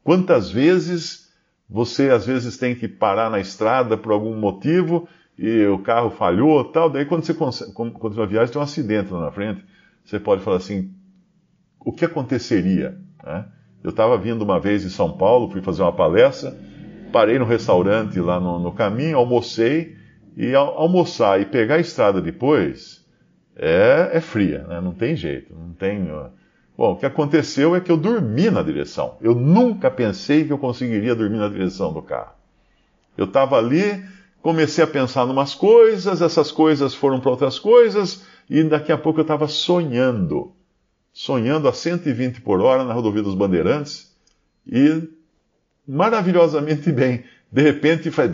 Quantas 0.03 0.49
vezes 0.49 1.28
você 1.69 2.09
às 2.09 2.25
vezes 2.25 2.57
tem 2.57 2.73
que 2.73 2.87
parar 2.87 3.29
na 3.29 3.39
estrada 3.39 3.97
por 3.97 4.11
algum 4.11 4.35
motivo 4.35 5.07
e 5.37 5.65
o 5.67 5.79
carro 5.79 6.09
falhou, 6.09 6.63
tal, 6.65 6.89
daí 6.89 7.05
quando 7.05 7.23
você 7.23 7.33
continua 7.33 8.23
a 8.23 8.27
viagem 8.27 8.51
tem 8.51 8.59
um 8.59 8.63
acidente 8.63 9.13
lá 9.13 9.21
na 9.21 9.31
frente 9.31 9.63
você 10.09 10.19
pode 10.19 10.41
falar 10.41 10.57
assim: 10.57 10.91
o 11.79 11.91
que 11.91 12.03
aconteceria? 12.03 12.97
Né? 13.23 13.45
Eu 13.83 13.91
estava 13.91 14.17
vindo 14.17 14.41
uma 14.41 14.59
vez 14.59 14.83
em 14.83 14.89
São 14.89 15.15
Paulo, 15.15 15.49
fui 15.49 15.61
fazer 15.61 15.83
uma 15.83 15.93
palestra, 15.93 16.57
parei 17.11 17.37
no 17.37 17.45
restaurante 17.45 18.19
lá 18.19 18.39
no, 18.39 18.59
no 18.59 18.71
caminho, 18.73 19.17
almocei, 19.17 19.95
e 20.35 20.53
ao, 20.53 20.77
almoçar 20.77 21.39
e 21.39 21.45
pegar 21.45 21.75
a 21.75 21.79
estrada 21.79 22.21
depois 22.21 23.05
é, 23.55 24.09
é 24.13 24.21
fria, 24.21 24.63
né? 24.67 24.81
não 24.81 24.93
tem 24.93 25.15
jeito, 25.15 25.53
não 25.53 25.73
tem. 25.73 26.07
Bom, 26.79 26.93
o 26.93 26.95
que 26.95 27.05
aconteceu 27.05 27.75
é 27.75 27.81
que 27.81 27.91
eu 27.91 27.97
dormi 27.97 28.49
na 28.49 28.63
direção. 28.63 29.17
Eu 29.19 29.35
nunca 29.35 29.91
pensei 29.91 30.45
que 30.45 30.53
eu 30.53 30.57
conseguiria 30.57 31.13
dormir 31.13 31.35
na 31.35 31.49
direção 31.49 31.91
do 31.91 32.01
carro. 32.01 32.31
Eu 33.17 33.25
estava 33.25 33.57
ali, 33.57 34.01
comecei 34.41 34.81
a 34.81 34.87
pensar 34.87 35.27
em 35.27 35.29
umas 35.29 35.53
coisas, 35.53 36.21
essas 36.21 36.53
coisas 36.53 36.95
foram 36.95 37.19
para 37.19 37.31
outras 37.31 37.59
coisas, 37.59 38.23
e 38.49 38.63
daqui 38.63 38.93
a 38.93 38.97
pouco 38.97 39.19
eu 39.19 39.23
estava 39.23 39.45
sonhando, 39.49 40.53
sonhando 41.11 41.67
a 41.67 41.73
120 41.73 42.39
por 42.39 42.61
hora 42.61 42.85
na 42.85 42.93
rodovia 42.93 43.23
dos 43.23 43.35
Bandeirantes, 43.35 44.15
e 44.65 45.03
maravilhosamente 45.85 46.93
bem. 46.93 47.25
De 47.51 47.61
repente 47.61 48.09
faz. 48.09 48.31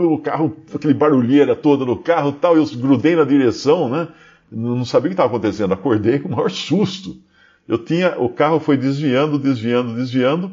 O 0.00 0.18
carro, 0.18 0.54
aquele 0.74 0.92
barulheira 0.92 1.56
toda 1.56 1.86
no 1.86 1.96
carro 1.96 2.32
tal, 2.32 2.58
eu 2.58 2.66
grudei 2.76 3.16
na 3.16 3.24
direção, 3.24 3.88
né? 3.88 4.06
Não 4.50 4.84
sabia 4.84 5.06
o 5.06 5.10
que 5.10 5.14
estava 5.14 5.28
acontecendo, 5.28 5.74
acordei 5.74 6.18
com 6.18 6.28
o 6.28 6.32
maior 6.32 6.50
susto. 6.50 7.16
Eu 7.66 7.78
tinha, 7.78 8.18
o 8.20 8.28
carro 8.28 8.60
foi 8.60 8.76
desviando, 8.76 9.38
desviando, 9.38 9.94
desviando, 9.94 10.52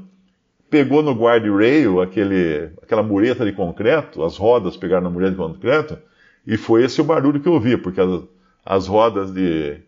pegou 0.69 1.03
no 1.03 1.11
guardrail, 1.11 2.01
aquele, 2.01 2.71
aquela 2.81 3.03
mureta 3.03 3.45
de 3.45 3.51
concreto, 3.51 4.23
as 4.23 4.37
rodas 4.37 4.77
pegaram 4.77 5.03
na 5.03 5.09
mureta 5.09 5.31
de 5.31 5.37
concreto, 5.37 5.97
E 6.47 6.57
foi 6.57 6.83
esse 6.83 7.01
o 7.01 7.03
barulho 7.03 7.41
que 7.41 7.47
eu 7.47 7.53
ouvi, 7.53 7.77
porque 7.77 7.99
as, 8.01 8.21
as 8.65 8.87
rodas 8.87 9.31
de. 9.31 9.79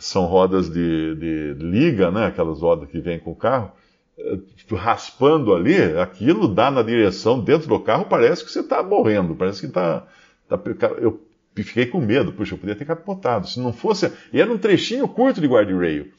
São 0.00 0.26
rodas 0.26 0.68
de, 0.70 1.16
de 1.16 1.54
liga, 1.54 2.10
né? 2.10 2.26
Aquelas 2.26 2.60
rodas 2.60 2.88
que 2.88 3.00
vêm 3.00 3.18
com 3.18 3.32
o 3.32 3.34
carro, 3.34 3.72
eh, 4.16 4.38
raspando 4.76 5.52
ali, 5.52 5.74
aquilo 5.98 6.46
dá 6.46 6.70
na 6.70 6.82
direção 6.82 7.40
dentro 7.40 7.68
do 7.68 7.80
carro, 7.80 8.04
parece 8.04 8.44
que 8.44 8.52
você 8.52 8.60
está 8.60 8.82
morrendo, 8.82 9.34
parece 9.34 9.60
que 9.60 9.66
está. 9.66 10.06
Tá, 10.48 10.60
eu 11.00 11.20
fiquei 11.62 11.86
com 11.86 12.00
medo, 12.00 12.32
puxa, 12.32 12.54
eu 12.54 12.58
podia 12.58 12.76
ter 12.76 12.84
capotado. 12.84 13.48
Se 13.48 13.60
não 13.60 13.72
fosse. 13.72 14.12
E 14.32 14.40
era 14.40 14.52
um 14.52 14.58
trechinho 14.58 15.06
curto 15.08 15.40
de 15.40 15.46
guarda-rail. 15.46 16.12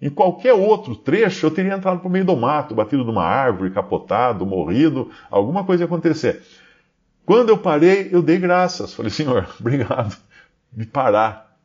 Em 0.00 0.10
qualquer 0.10 0.52
outro 0.52 0.94
trecho, 0.94 1.46
eu 1.46 1.50
teria 1.50 1.74
entrado 1.74 2.04
o 2.04 2.10
meio 2.10 2.24
do 2.24 2.36
mato, 2.36 2.74
batido 2.74 3.04
numa 3.04 3.24
árvore, 3.24 3.70
capotado, 3.70 4.44
morrido, 4.44 5.10
alguma 5.30 5.64
coisa 5.64 5.84
ia 5.84 5.86
acontecer. 5.86 6.42
Quando 7.24 7.48
eu 7.48 7.58
parei, 7.58 8.10
eu 8.12 8.22
dei 8.22 8.38
graças. 8.38 8.94
Falei, 8.94 9.10
Senhor, 9.10 9.48
obrigado 9.58 10.16
de 10.72 10.86
parar. 10.86 11.56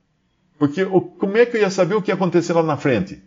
Porque 0.58 0.86
como 0.86 1.38
é 1.38 1.46
que 1.46 1.58
eu 1.58 1.62
ia 1.62 1.70
saber 1.70 1.96
o 1.96 2.02
que 2.02 2.12
ia 2.12 2.16
acontecer 2.16 2.54
lá 2.54 2.64
na 2.64 2.78
frente? 2.78 3.22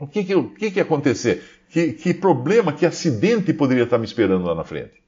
O 0.00 0.06
que, 0.06 0.24
que, 0.24 0.34
o 0.34 0.50
que, 0.50 0.70
que 0.70 0.78
ia 0.78 0.82
acontecer? 0.82 1.44
Que, 1.68 1.92
que 1.92 2.14
problema, 2.14 2.72
que 2.72 2.84
acidente 2.84 3.52
poderia 3.52 3.84
estar 3.84 3.98
me 3.98 4.04
esperando 4.04 4.46
lá 4.46 4.54
na 4.54 4.64
frente? 4.64 5.02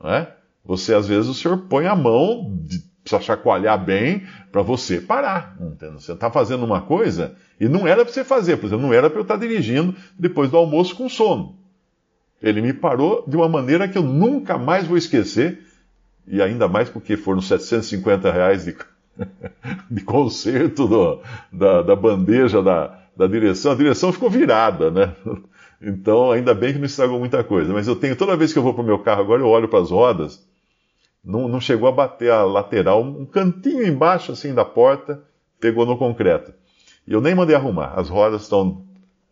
Não 0.00 0.10
é? 0.10 0.34
Você, 0.64 0.94
às 0.94 1.06
vezes, 1.06 1.28
o 1.28 1.34
senhor 1.34 1.58
põe 1.68 1.86
a 1.86 1.94
mão, 1.94 2.56
de, 2.62 2.82
precisa 3.02 3.20
chacoalhar 3.20 3.82
bem 3.82 4.26
para 4.50 4.62
você 4.62 5.00
parar. 5.00 5.56
Entende? 5.60 6.02
Você 6.02 6.12
está 6.12 6.30
fazendo 6.30 6.64
uma 6.64 6.80
coisa 6.80 7.34
e 7.60 7.68
não 7.68 7.86
era 7.86 8.04
para 8.04 8.12
você 8.12 8.24
fazer, 8.24 8.56
por 8.56 8.66
exemplo, 8.66 8.86
não 8.86 8.94
era 8.94 9.10
para 9.10 9.18
eu 9.18 9.22
estar 9.22 9.36
dirigindo 9.36 9.94
depois 10.18 10.50
do 10.50 10.56
almoço 10.56 10.96
com 10.96 11.08
sono. 11.08 11.56
Ele 12.42 12.60
me 12.60 12.72
parou 12.72 13.24
de 13.26 13.36
uma 13.36 13.48
maneira 13.48 13.86
que 13.86 13.96
eu 13.96 14.02
nunca 14.02 14.58
mais 14.58 14.86
vou 14.86 14.96
esquecer, 14.96 15.60
e 16.26 16.42
ainda 16.42 16.66
mais 16.66 16.88
porque 16.88 17.16
foram 17.16 17.40
750 17.40 18.32
reais 18.32 18.64
de, 18.64 18.76
de 19.90 20.02
conserto 20.02 20.88
do, 20.88 21.20
da, 21.52 21.82
da, 21.82 21.94
bandeja 21.94 22.60
da, 22.60 22.98
da 23.16 23.26
direção. 23.28 23.72
A 23.72 23.76
direção 23.76 24.12
ficou 24.12 24.28
virada, 24.28 24.90
né? 24.90 25.14
Então, 25.80 26.30
ainda 26.30 26.54
bem 26.54 26.72
que 26.72 26.78
não 26.78 26.86
estragou 26.86 27.18
muita 27.18 27.42
coisa. 27.42 27.72
Mas 27.72 27.88
eu 27.88 27.96
tenho, 27.96 28.14
toda 28.14 28.36
vez 28.36 28.52
que 28.52 28.58
eu 28.58 28.62
vou 28.62 28.72
para 28.72 28.82
o 28.82 28.86
meu 28.86 29.00
carro 29.00 29.20
agora, 29.20 29.42
eu 29.42 29.48
olho 29.48 29.68
para 29.68 29.80
as 29.80 29.90
rodas 29.90 30.44
não, 31.24 31.46
não 31.48 31.60
chegou 31.60 31.88
a 31.88 31.92
bater 31.92 32.30
a 32.30 32.44
lateral, 32.44 33.02
um 33.02 33.24
cantinho 33.24 33.86
embaixo 33.86 34.32
assim 34.32 34.52
da 34.52 34.64
porta, 34.64 35.22
pegou 35.60 35.86
no 35.86 35.96
concreto. 35.96 36.52
E 37.06 37.12
eu 37.12 37.20
nem 37.20 37.34
mandei 37.34 37.54
arrumar. 37.54 37.94
As 37.96 38.08
rodas 38.08 38.42
estão 38.42 38.84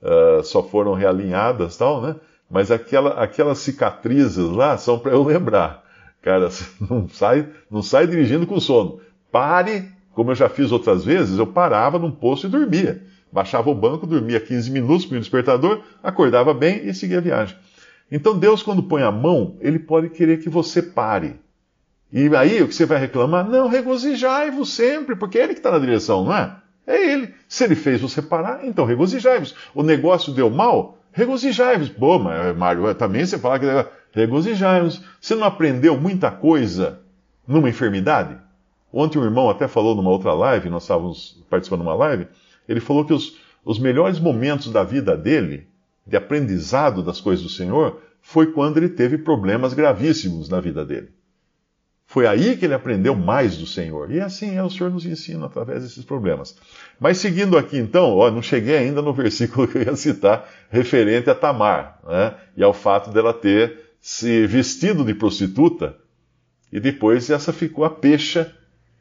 uh, 0.02 0.42
só 0.44 0.62
foram 0.62 0.94
realinhadas, 0.94 1.76
tal, 1.76 2.00
né? 2.00 2.16
Mas 2.49 2.70
aquela, 2.70 3.11
aquelas 3.23 3.59
cicatrizes 3.59 4.49
lá 4.49 4.76
são 4.76 4.99
para 4.99 5.12
eu 5.12 5.23
lembrar. 5.23 5.85
Cara, 6.23 6.49
não 6.88 7.09
sai, 7.09 7.49
não 7.70 7.82
sai 7.82 8.06
dirigindo 8.06 8.47
com 8.47 8.61
sono. 8.61 9.00
Pare, 9.30 9.88
como 10.12 10.32
eu 10.32 10.35
já 10.35 10.49
fiz 10.49 10.73
outras 10.73 11.04
vezes, 11.04 11.38
eu 11.38 11.47
parava 11.47 11.99
num 11.99 12.11
posto 12.11 12.47
e 12.47 12.50
dormia. 12.50 13.02
Baixava 13.32 13.70
o 13.70 13.75
banco, 13.75 14.06
dormia 14.06 14.40
15 14.40 14.70
minutos 14.70 15.06
com 15.06 15.14
o 15.14 15.20
despertador, 15.20 15.82
acordava 16.02 16.52
bem 16.52 16.88
e 16.88 16.92
seguia 16.92 17.18
a 17.18 17.23
viagem. 17.23 17.56
Então 18.11 18.37
Deus, 18.37 18.61
quando 18.61 18.82
põe 18.82 19.02
a 19.02 19.12
mão, 19.12 19.56
ele 19.61 19.78
pode 19.78 20.11
querer 20.11 20.38
que 20.38 20.49
você 20.49 20.82
pare. 20.82 21.38
E 22.12 22.35
aí 22.35 22.62
o 22.62 22.69
que 22.69 22.75
você 22.75 22.87
vai 22.87 22.99
reclamar? 22.99 23.49
Não, 23.49 23.69
regozijai-vos 23.69 24.73
sempre, 24.73 25.14
porque 25.14 25.38
é 25.38 25.45
ele 25.45 25.55
que 25.55 25.61
está 25.61 25.71
na 25.71 25.79
direção, 25.79 26.25
não 26.25 26.37
é? 26.37 26.57
É 26.87 27.12
ele. 27.12 27.35
Se 27.49 27.64
ele 27.64 27.76
fez 27.76 28.00
você 28.00 28.21
parar, 28.21 28.64
então 28.64 28.85
regozijai-vos. 28.85 29.55
O 29.75 29.83
negócio 29.83 30.33
deu 30.33 30.50
mal? 30.50 30.99
Regozijai-vos. 31.12 31.88
Pô, 31.88 32.19
mas 32.19 32.57
Mário, 32.57 32.93
também 32.95 33.25
você 33.25 33.38
fala 33.38 33.59
que 33.59 33.67
regozijai-vos. 34.12 35.02
Você 35.21 35.35
não 35.35 35.47
aprendeu 35.47 35.97
muita 35.97 36.31
coisa 36.31 37.00
numa 37.47 37.69
enfermidade? 37.69 38.37
Ontem 38.93 39.19
um 39.19 39.25
irmão 39.25 39.49
até 39.49 39.69
falou 39.69 39.95
numa 39.95 40.11
outra 40.11 40.33
live, 40.33 40.69
nós 40.69 40.83
estávamos 40.83 41.40
participando 41.49 41.83
de 41.83 41.87
uma 41.87 41.95
live, 41.95 42.26
ele 42.69 42.81
falou 42.81 43.05
que 43.05 43.12
os, 43.12 43.37
os 43.64 43.79
melhores 43.79 44.19
momentos 44.19 44.73
da 44.73 44.83
vida 44.83 45.17
dele, 45.17 45.69
de 46.05 46.17
aprendizado 46.17 47.02
das 47.02 47.21
coisas 47.21 47.45
do 47.45 47.50
Senhor, 47.50 48.00
foi 48.21 48.52
quando 48.52 48.79
ele 48.79 48.88
teve 48.88 49.17
problemas 49.17 49.75
gravíssimos 49.75 50.49
na 50.49 50.61
vida 50.61 50.85
dele. 50.85 51.09
Foi 52.11 52.26
aí 52.26 52.57
que 52.57 52.64
ele 52.64 52.75
aprendeu 52.75 53.14
mais 53.14 53.57
do 53.57 53.64
Senhor. 53.64 54.11
E 54.11 54.21
assim 54.21 54.57
é, 54.57 54.62
o 54.64 54.69
Senhor 54.69 54.90
nos 54.90 55.07
ensina 55.07 55.47
através 55.47 55.85
desses 55.85 56.05
problemas. 56.05 56.57
Mas 56.99 57.19
seguindo 57.19 57.57
aqui 57.57 57.79
então, 57.79 58.17
ó, 58.17 58.29
não 58.33 58.43
cheguei 58.43 58.76
ainda 58.76 59.00
no 59.00 59.12
versículo 59.14 59.69
que 59.69 59.79
eu 59.79 59.83
ia 59.83 59.95
citar, 59.95 60.50
referente 60.69 61.31
a 61.31 61.37
Tamar, 61.37 62.00
né? 62.05 62.35
e 62.57 62.64
ao 62.64 62.73
fato 62.73 63.12
dela 63.12 63.33
ter 63.33 63.93
se 64.00 64.45
vestido 64.45 65.05
de 65.05 65.14
prostituta, 65.14 65.95
e 66.73 66.81
depois 66.81 67.31
essa 67.31 67.52
ficou 67.52 67.85
a 67.85 67.90
pecha, 67.90 68.52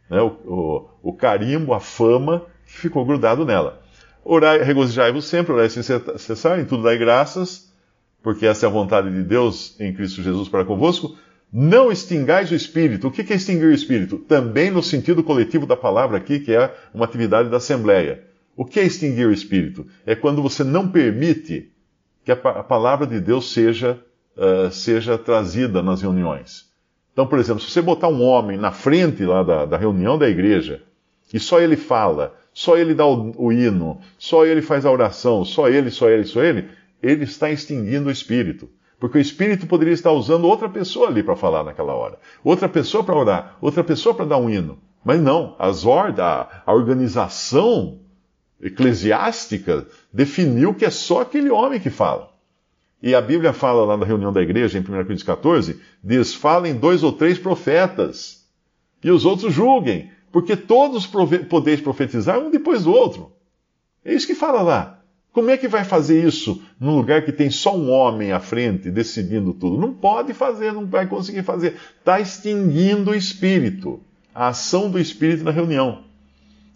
né? 0.08 0.22
o, 0.22 0.28
o, 0.46 0.90
o 1.10 1.14
carimbo, 1.14 1.74
a 1.74 1.80
fama 1.80 2.46
que 2.68 2.78
ficou 2.78 3.04
grudado 3.04 3.44
nela. 3.44 3.82
Orai, 4.24 4.62
regozijai-vos 4.62 5.26
sempre, 5.26 5.52
orai 5.52 5.68
sem 5.68 5.82
cessar, 5.82 6.60
em 6.60 6.66
tudo 6.66 6.84
dai 6.84 7.00
graças, 7.00 7.74
porque 8.22 8.46
essa 8.46 8.68
é 8.68 8.70
a 8.70 8.72
vontade 8.72 9.10
de 9.10 9.24
Deus 9.24 9.76
em 9.80 9.92
Cristo 9.92 10.22
Jesus 10.22 10.48
para 10.48 10.64
convosco. 10.64 11.18
Não 11.52 11.92
extingais 11.92 12.52
o 12.52 12.56
espírito. 12.56 13.08
O 13.08 13.12
que 13.12 13.34
é 13.34 13.36
extinguir 13.36 13.68
o 13.68 13.74
espírito? 13.74 14.20
Também 14.20 14.70
no 14.70 14.84
sentido 14.84 15.24
coletivo 15.24 15.66
da 15.66 15.76
palavra 15.76 16.18
aqui, 16.18 16.40
que 16.40 16.54
é 16.54 16.74
uma 16.94 17.06
atividade 17.06 17.50
da 17.50 17.58
Assembleia. 17.58 18.24
O 18.56 18.64
que 18.64 18.80
é 18.80 18.84
extinguir 18.84 19.28
o 19.28 19.32
espírito? 19.32 19.88
É 20.06 20.16
quando 20.16 20.44
você 20.44 20.64
não 20.64 20.88
permite 20.90 21.72
que 22.24 22.32
a 22.32 22.36
palavra 22.36 23.08
de 23.08 23.20
Deus 23.20 23.52
seja, 23.52 24.00
uh, 24.38 24.70
seja 24.70 25.18
trazida 25.18 25.82
nas 25.82 26.02
reuniões. 26.02 26.70
Então, 27.14 27.26
por 27.26 27.40
exemplo, 27.40 27.62
se 27.62 27.72
você 27.72 27.82
botar 27.82 28.10
um 28.10 28.22
homem 28.22 28.58
na 28.58 28.72
frente 28.72 29.26
lá 29.26 29.42
da, 29.42 29.66
da 29.66 29.78
reunião 29.78 30.18
da 30.18 30.30
igreja, 30.30 30.84
e 31.34 31.40
só 31.40 31.60
ele 31.60 31.76
fala, 31.76 32.36
só 32.54 32.78
ele 32.78 32.94
dá 32.94 33.06
o, 33.06 33.34
o 33.38 33.52
hino, 33.52 34.00
só 34.18 34.46
ele 34.46 34.62
faz 34.62 34.86
a 34.86 34.92
oração, 34.92 35.44
só 35.44 35.68
ele, 35.68 35.90
só 35.90 36.10
ele, 36.10 36.26
só 36.26 36.44
ele, 36.44 36.68
ele 37.02 37.24
está 37.24 37.50
extinguindo 37.50 38.10
o 38.10 38.12
espírito. 38.12 38.70
Porque 39.00 39.18
o 39.18 39.22
Espírito 39.22 39.66
poderia 39.66 39.94
estar 39.94 40.12
usando 40.12 40.46
outra 40.46 40.68
pessoa 40.68 41.08
ali 41.08 41.24
para 41.24 41.36
falar 41.36 41.64
naquela 41.64 41.94
hora, 41.94 42.20
outra 42.44 42.68
pessoa 42.68 43.04
para 43.04 43.16
orar, 43.16 43.58
outra 43.62 43.84
pessoa 43.84 44.14
para 44.14 44.26
dar 44.26 44.38
um 44.38 44.50
hino. 44.50 44.78
Mas 45.04 45.22
não, 45.22 45.56
as 45.58 45.86
ordens, 45.86 46.20
a, 46.20 46.64
organização 46.68 48.00
eclesiástica 48.62 49.88
definiu 50.12 50.74
que 50.74 50.84
é 50.84 50.90
só 50.90 51.22
aquele 51.22 51.50
homem 51.50 51.80
que 51.80 51.90
fala. 51.90 52.30
E 53.02 53.16
a 53.16 53.22
Bíblia 53.22 53.54
fala 53.54 53.86
lá 53.86 53.96
na 53.96 54.06
reunião 54.06 54.34
da 54.34 54.42
igreja, 54.42 54.78
em 54.78 54.82
1 54.82 54.84
Coríntios 54.86 55.24
14, 55.24 55.80
diz: 56.04 56.34
falem 56.34 56.76
dois 56.76 57.02
ou 57.02 57.14
três 57.14 57.40
profetas, 57.40 58.46
e 59.02 59.10
os 59.10 59.24
outros 59.24 59.54
julguem, 59.54 60.12
porque 60.30 60.58
todos 60.58 61.08
podeis 61.08 61.80
profetizar 61.80 62.38
um 62.38 62.52
depois 62.52 62.84
do 62.84 62.92
outro. 62.92 63.32
É 64.04 64.14
isso 64.14 64.28
que 64.28 64.36
fala 64.36 64.62
lá. 64.62 64.99
Como 65.32 65.50
é 65.52 65.58
que 65.58 65.68
vai 65.68 65.84
fazer 65.84 66.26
isso 66.26 66.62
num 66.80 66.96
lugar 66.96 67.24
que 67.24 67.32
tem 67.32 67.50
só 67.50 67.78
um 67.78 67.90
homem 67.90 68.32
à 68.32 68.40
frente 68.40 68.90
decidindo 68.90 69.54
tudo? 69.54 69.78
Não 69.78 69.94
pode 69.94 70.34
fazer, 70.34 70.74
não 70.74 70.86
vai 70.86 71.08
conseguir 71.08 71.44
fazer. 71.44 71.76
Está 72.00 72.20
extinguindo 72.20 73.12
o 73.12 73.16
espírito, 73.16 74.00
a 74.34 74.48
ação 74.48 74.90
do 74.90 75.00
espírito 75.00 75.44
na 75.44 75.52
reunião. 75.52 76.04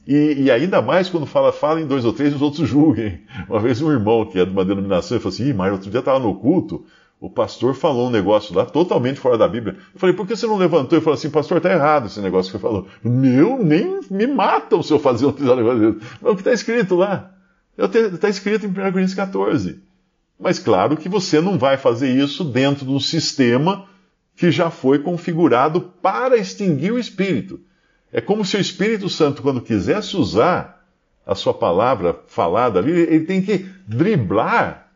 E, 0.08 0.44
e, 0.44 0.52
ainda 0.52 0.82
mais 0.82 1.10
quando 1.10 1.26
fala, 1.26 1.52
fala 1.52 1.82
em 1.82 1.88
dois 1.88 2.04
ou 2.04 2.14
três, 2.14 2.36
os 2.36 2.42
outros 2.42 2.68
julguem. 2.68 3.22
Uma 3.50 3.60
vez 3.60 3.82
um 3.82 3.92
irmão 3.92 4.26
que 4.26 4.38
é 4.38 4.46
de 4.46 4.52
uma 4.52 4.66
denominação, 4.66 5.16
ele 5.16 5.24
falou 5.24 5.34
assim, 5.34 5.50
Ih, 5.50 5.54
mas 5.54 5.72
outro 5.72 5.90
dia 5.90 6.00
estava 6.00 6.20
no 6.20 6.36
culto, 6.36 6.86
o 7.24 7.30
pastor 7.30 7.74
falou 7.74 8.08
um 8.08 8.12
negócio 8.12 8.54
lá 8.54 8.66
totalmente 8.66 9.18
fora 9.18 9.38
da 9.38 9.48
Bíblia. 9.48 9.78
Eu 9.94 10.00
falei, 10.00 10.14
por 10.14 10.28
que 10.28 10.36
você 10.36 10.46
não 10.46 10.58
levantou 10.58 10.98
e 11.00 11.02
falou 11.02 11.16
assim, 11.16 11.30
pastor, 11.30 11.58
está 11.58 11.72
errado 11.72 12.08
esse 12.08 12.20
negócio 12.20 12.52
que 12.52 12.58
você 12.58 12.62
falou? 12.62 12.86
Meu, 13.02 13.58
nem 13.64 14.02
me 14.12 14.28
matam 14.28 14.84
se 14.84 14.92
eu 14.92 15.00
fazer 15.00 15.26
um 15.26 15.32
negócio 15.56 15.94
desse. 15.94 16.06
Mas 16.22 16.32
o 16.34 16.36
que 16.36 16.42
está 16.42 16.52
escrito 16.52 16.96
lá? 16.96 17.33
Está 17.78 18.30
escrito 18.30 18.66
em 18.66 18.70
1 18.70 18.74
Coríntios 18.74 19.14
14. 19.14 19.82
Mas 20.40 20.60
claro 20.60 20.98
que 20.98 21.10
você 21.10 21.40
não 21.40 21.58
vai 21.58 21.78
fazer 21.78 22.10
isso 22.10 22.44
dentro 22.44 22.86
de 22.86 22.92
um 22.92 23.00
sistema 23.00 23.88
que 24.36 24.52
já 24.52 24.70
foi 24.70 25.00
configurado 25.00 25.82
para 26.02 26.38
extinguir 26.38 26.92
o 26.92 27.00
Espírito. 27.00 27.60
É 28.12 28.22
como 28.22 28.46
se 28.46 28.58
o 28.58 28.60
Espírito 28.60 29.10
Santo, 29.10 29.42
quando 29.42 29.62
quisesse 29.62 30.16
usar 30.16 30.86
a 31.26 31.34
sua 31.36 31.54
palavra 31.54 32.20
falada 32.28 32.80
ali, 32.80 32.92
ele 32.92 33.26
tem 33.26 33.42
que 33.42 33.66
driblar, 33.88 34.92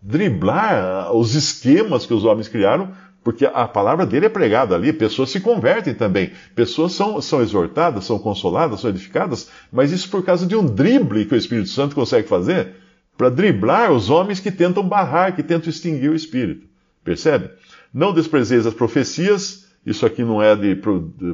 driblar 0.00 1.14
os 1.14 1.34
esquemas 1.34 2.06
que 2.06 2.14
os 2.14 2.24
homens 2.24 2.48
criaram 2.48 2.92
porque 3.22 3.44
a 3.44 3.68
palavra 3.68 4.06
dele 4.06 4.26
é 4.26 4.30
pregada 4.30 4.74
ali, 4.74 4.92
pessoas 4.92 5.30
se 5.30 5.40
convertem 5.40 5.94
também. 5.94 6.32
Pessoas 6.54 6.92
são, 6.92 7.20
são 7.20 7.42
exortadas, 7.42 8.04
são 8.04 8.18
consoladas, 8.18 8.80
são 8.80 8.90
edificadas, 8.90 9.50
mas 9.70 9.92
isso 9.92 10.08
por 10.10 10.24
causa 10.24 10.46
de 10.46 10.56
um 10.56 10.64
drible 10.64 11.26
que 11.26 11.34
o 11.34 11.36
Espírito 11.36 11.68
Santo 11.68 11.94
consegue 11.94 12.26
fazer 12.26 12.76
para 13.16 13.28
driblar 13.28 13.92
os 13.92 14.08
homens 14.08 14.40
que 14.40 14.50
tentam 14.50 14.82
barrar, 14.82 15.36
que 15.36 15.42
tentam 15.42 15.68
extinguir 15.68 16.10
o 16.10 16.14
Espírito. 16.14 16.66
Percebe? 17.04 17.50
Não 17.92 18.14
desprezeis 18.14 18.66
as 18.66 18.72
profecias, 18.72 19.68
isso 19.84 20.06
aqui 20.06 20.22
não 20.22 20.42
é 20.42 20.56
de, 20.56 20.80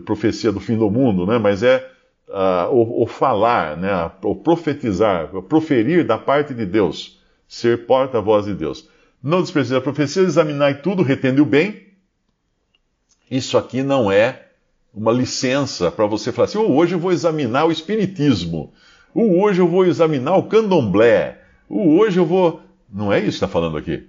profecia 0.04 0.50
do 0.50 0.58
fim 0.58 0.76
do 0.76 0.90
mundo, 0.90 1.24
né? 1.24 1.38
mas 1.38 1.62
é 1.62 1.88
uh, 2.28 2.72
o, 2.72 3.04
o, 3.04 3.06
falar, 3.06 3.76
né? 3.76 4.10
o 4.22 4.34
profetizar, 4.34 5.34
o 5.36 5.42
proferir 5.42 6.04
da 6.04 6.18
parte 6.18 6.52
de 6.52 6.66
Deus, 6.66 7.20
ser 7.46 7.86
porta-voz 7.86 8.46
de 8.46 8.54
Deus. 8.54 8.88
Não 9.26 9.42
desprezeis 9.42 9.76
a 9.76 9.80
profecia, 9.80 10.23
examinai 10.23 10.80
tudo, 10.83 11.02
retende 11.02 11.40
o 11.40 11.45
bem. 11.45 11.83
Isso 13.28 13.59
aqui 13.59 13.83
não 13.83 14.09
é 14.09 14.50
uma 14.95 15.11
licença 15.11 15.90
para 15.90 16.06
você 16.06 16.30
falar 16.30 16.45
assim: 16.45 16.59
oh, 16.59 16.73
hoje 16.73 16.95
eu 16.95 17.00
vou 17.00 17.11
examinar 17.11 17.64
o 17.64 17.73
Espiritismo, 17.73 18.73
oh, 19.12 19.42
hoje 19.42 19.61
eu 19.61 19.66
vou 19.66 19.85
examinar 19.85 20.37
o 20.37 20.45
Candomblé, 20.45 21.40
oh, 21.68 21.99
hoje 21.99 22.21
eu 22.21 22.25
vou. 22.25 22.61
Não 22.88 23.12
é 23.12 23.18
isso 23.18 23.30
que 23.30 23.35
está 23.35 23.49
falando 23.49 23.76
aqui. 23.76 24.06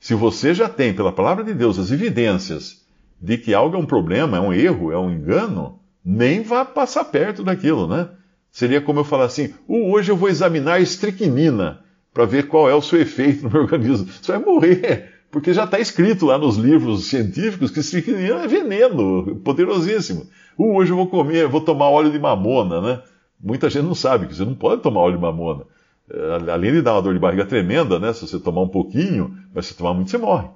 Se 0.00 0.14
você 0.14 0.54
já 0.54 0.66
tem, 0.66 0.94
pela 0.94 1.12
palavra 1.12 1.44
de 1.44 1.52
Deus, 1.52 1.78
as 1.78 1.90
evidências 1.90 2.86
de 3.20 3.36
que 3.36 3.52
algo 3.52 3.76
é 3.76 3.78
um 3.78 3.84
problema, 3.84 4.38
é 4.38 4.40
um 4.40 4.54
erro, 4.54 4.90
é 4.90 4.98
um 4.98 5.10
engano, 5.10 5.78
nem 6.02 6.40
vá 6.40 6.64
passar 6.64 7.04
perto 7.04 7.44
daquilo, 7.44 7.86
né? 7.86 8.08
Seria 8.50 8.80
como 8.80 9.00
eu 9.00 9.04
falar 9.04 9.26
assim: 9.26 9.52
oh, 9.68 9.92
hoje 9.92 10.10
eu 10.10 10.16
vou 10.16 10.30
examinar 10.30 10.76
a 10.76 10.80
estricnina 10.80 11.86
para 12.18 12.26
ver 12.26 12.48
qual 12.48 12.68
é 12.68 12.74
o 12.74 12.82
seu 12.82 13.00
efeito 13.00 13.44
no 13.44 13.50
meu 13.50 13.60
organismo. 13.62 14.08
Você 14.10 14.32
vai 14.32 14.40
morrer, 14.44 15.22
porque 15.30 15.54
já 15.54 15.62
está 15.62 15.78
escrito 15.78 16.26
lá 16.26 16.36
nos 16.36 16.56
livros 16.56 17.06
científicos 17.06 17.70
que 17.70 17.78
estricnina 17.78 18.42
é 18.42 18.48
veneno, 18.48 19.36
poderosíssimo. 19.36 20.26
Uh, 20.58 20.74
hoje 20.74 20.90
eu 20.90 20.96
vou 20.96 21.06
comer, 21.06 21.46
vou 21.46 21.60
tomar 21.60 21.88
óleo 21.90 22.10
de 22.10 22.18
mamona, 22.18 22.80
né? 22.80 23.02
Muita 23.40 23.70
gente 23.70 23.84
não 23.84 23.94
sabe 23.94 24.26
que 24.26 24.34
você 24.34 24.44
não 24.44 24.56
pode 24.56 24.82
tomar 24.82 25.02
óleo 25.02 25.14
de 25.14 25.22
mamona. 25.22 25.62
É, 26.10 26.50
além 26.50 26.72
de 26.72 26.82
dar 26.82 26.94
uma 26.94 27.02
dor 27.02 27.14
de 27.14 27.20
barriga 27.20 27.44
tremenda, 27.46 28.00
né? 28.00 28.12
Se 28.12 28.26
você 28.26 28.40
tomar 28.40 28.62
um 28.62 28.68
pouquinho, 28.68 29.38
mas 29.54 29.66
se 29.66 29.76
tomar 29.76 29.94
muito, 29.94 30.10
você 30.10 30.18
morre. 30.18 30.48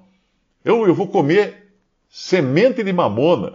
Eu, 0.64 0.84
eu 0.84 0.94
vou 0.96 1.06
comer 1.06 1.74
semente 2.10 2.82
de 2.82 2.92
mamona. 2.92 3.52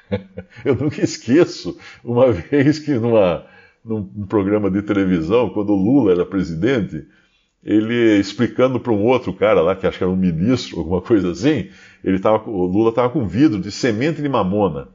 eu 0.66 0.74
nunca 0.74 1.02
esqueço 1.02 1.78
uma 2.04 2.28
vez 2.30 2.78
que 2.78 2.92
numa, 2.92 3.46
num 3.82 4.26
programa 4.26 4.70
de 4.70 4.82
televisão, 4.82 5.48
quando 5.48 5.70
o 5.70 5.82
Lula 5.82 6.12
era 6.12 6.26
presidente, 6.26 7.06
ele 7.64 8.18
explicando 8.18 8.78
para 8.78 8.92
um 8.92 9.04
outro 9.04 9.32
cara 9.32 9.60
lá, 9.60 9.74
que 9.74 9.86
acho 9.86 9.98
que 9.98 10.04
era 10.04 10.12
um 10.12 10.16
ministro, 10.16 10.78
alguma 10.78 11.00
coisa 11.00 11.32
assim, 11.32 11.68
ele 12.02 12.18
tava, 12.18 12.48
o 12.48 12.66
Lula 12.66 12.90
estava 12.90 13.10
com 13.10 13.26
vidro 13.26 13.60
de 13.60 13.70
semente 13.70 14.22
de 14.22 14.28
mamona. 14.28 14.88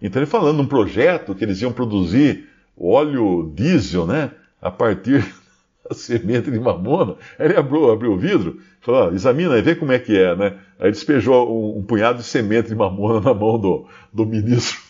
Então 0.00 0.20
ele 0.20 0.30
falando 0.30 0.60
um 0.60 0.66
projeto 0.66 1.34
que 1.34 1.44
eles 1.44 1.60
iam 1.62 1.72
produzir 1.72 2.48
óleo 2.76 3.52
diesel, 3.54 4.06
né, 4.06 4.30
a 4.60 4.70
partir 4.70 5.24
da 5.88 5.94
semente 5.94 6.50
de 6.50 6.58
mamona. 6.58 7.16
Aí 7.38 7.46
ele 7.46 7.56
abriu, 7.56 7.90
abriu 7.90 8.12
o 8.12 8.18
vidro, 8.18 8.60
falou, 8.80 9.12
examina 9.12 9.56
e 9.56 9.62
vê 9.62 9.74
como 9.74 9.92
é 9.92 9.98
que 9.98 10.16
é, 10.16 10.34
né. 10.36 10.58
Aí 10.78 10.90
despejou 10.90 11.48
um, 11.50 11.78
um 11.78 11.82
punhado 11.82 12.18
de 12.18 12.24
semente 12.24 12.68
de 12.68 12.74
mamona 12.74 13.20
na 13.20 13.34
mão 13.34 13.58
do, 13.58 13.86
do 14.12 14.26
ministro. 14.26 14.80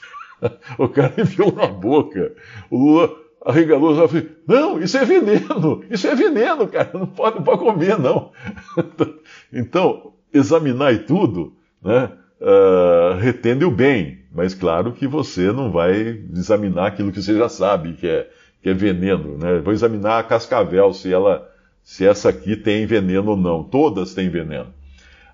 o 0.79 0.89
cara 0.89 1.15
enfiou 1.19 1.53
na 1.53 1.67
boca. 1.67 2.33
O 2.71 2.77
Lula 2.77 3.28
arregalou 3.45 3.93
e 3.93 4.09
falou: 4.09 4.27
Não, 4.47 4.81
isso 4.81 4.97
é 4.97 5.05
veneno, 5.05 5.85
isso 5.91 6.07
é 6.07 6.15
veneno, 6.15 6.67
cara, 6.69 6.91
não 6.95 7.07
pode, 7.07 7.37
não 7.37 7.43
pode 7.43 7.59
comer, 7.61 7.99
não. 7.99 8.31
então, 9.53 10.13
examinar 10.33 10.97
tudo, 11.07 11.55
né, 11.83 12.11
uh, 12.41 13.17
retende 13.19 13.65
o 13.65 13.71
bem, 13.71 14.21
mas 14.33 14.55
claro 14.55 14.93
que 14.93 15.07
você 15.07 15.53
não 15.53 15.71
vai 15.71 16.23
examinar 16.35 16.87
aquilo 16.87 17.13
que 17.13 17.23
você 17.23 17.37
já 17.37 17.49
sabe 17.49 17.95
que 17.95 18.07
é, 18.07 18.29
que 18.63 18.69
é 18.69 18.75
veneno. 18.75 19.39
Né? 19.39 19.59
Vou 19.59 19.73
examinar 19.73 20.19
a 20.19 20.23
cascavel, 20.23 20.93
se, 20.93 21.13
ela, 21.13 21.49
se 21.83 22.07
essa 22.07 22.29
aqui 22.29 22.57
tem 22.57 22.87
veneno 22.87 23.31
ou 23.31 23.37
não. 23.37 23.65
Todas 23.65 24.15
têm 24.15 24.29
veneno. 24.29 24.73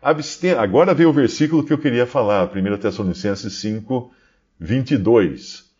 Absten... 0.00 0.52
Agora 0.52 0.94
vem 0.94 1.06
o 1.06 1.12
versículo 1.12 1.64
que 1.64 1.72
eu 1.72 1.78
queria 1.78 2.06
falar, 2.06 2.50
1 2.54 2.76
Tessalonicenses 2.78 3.54
5, 3.54 4.12
22 4.60 5.73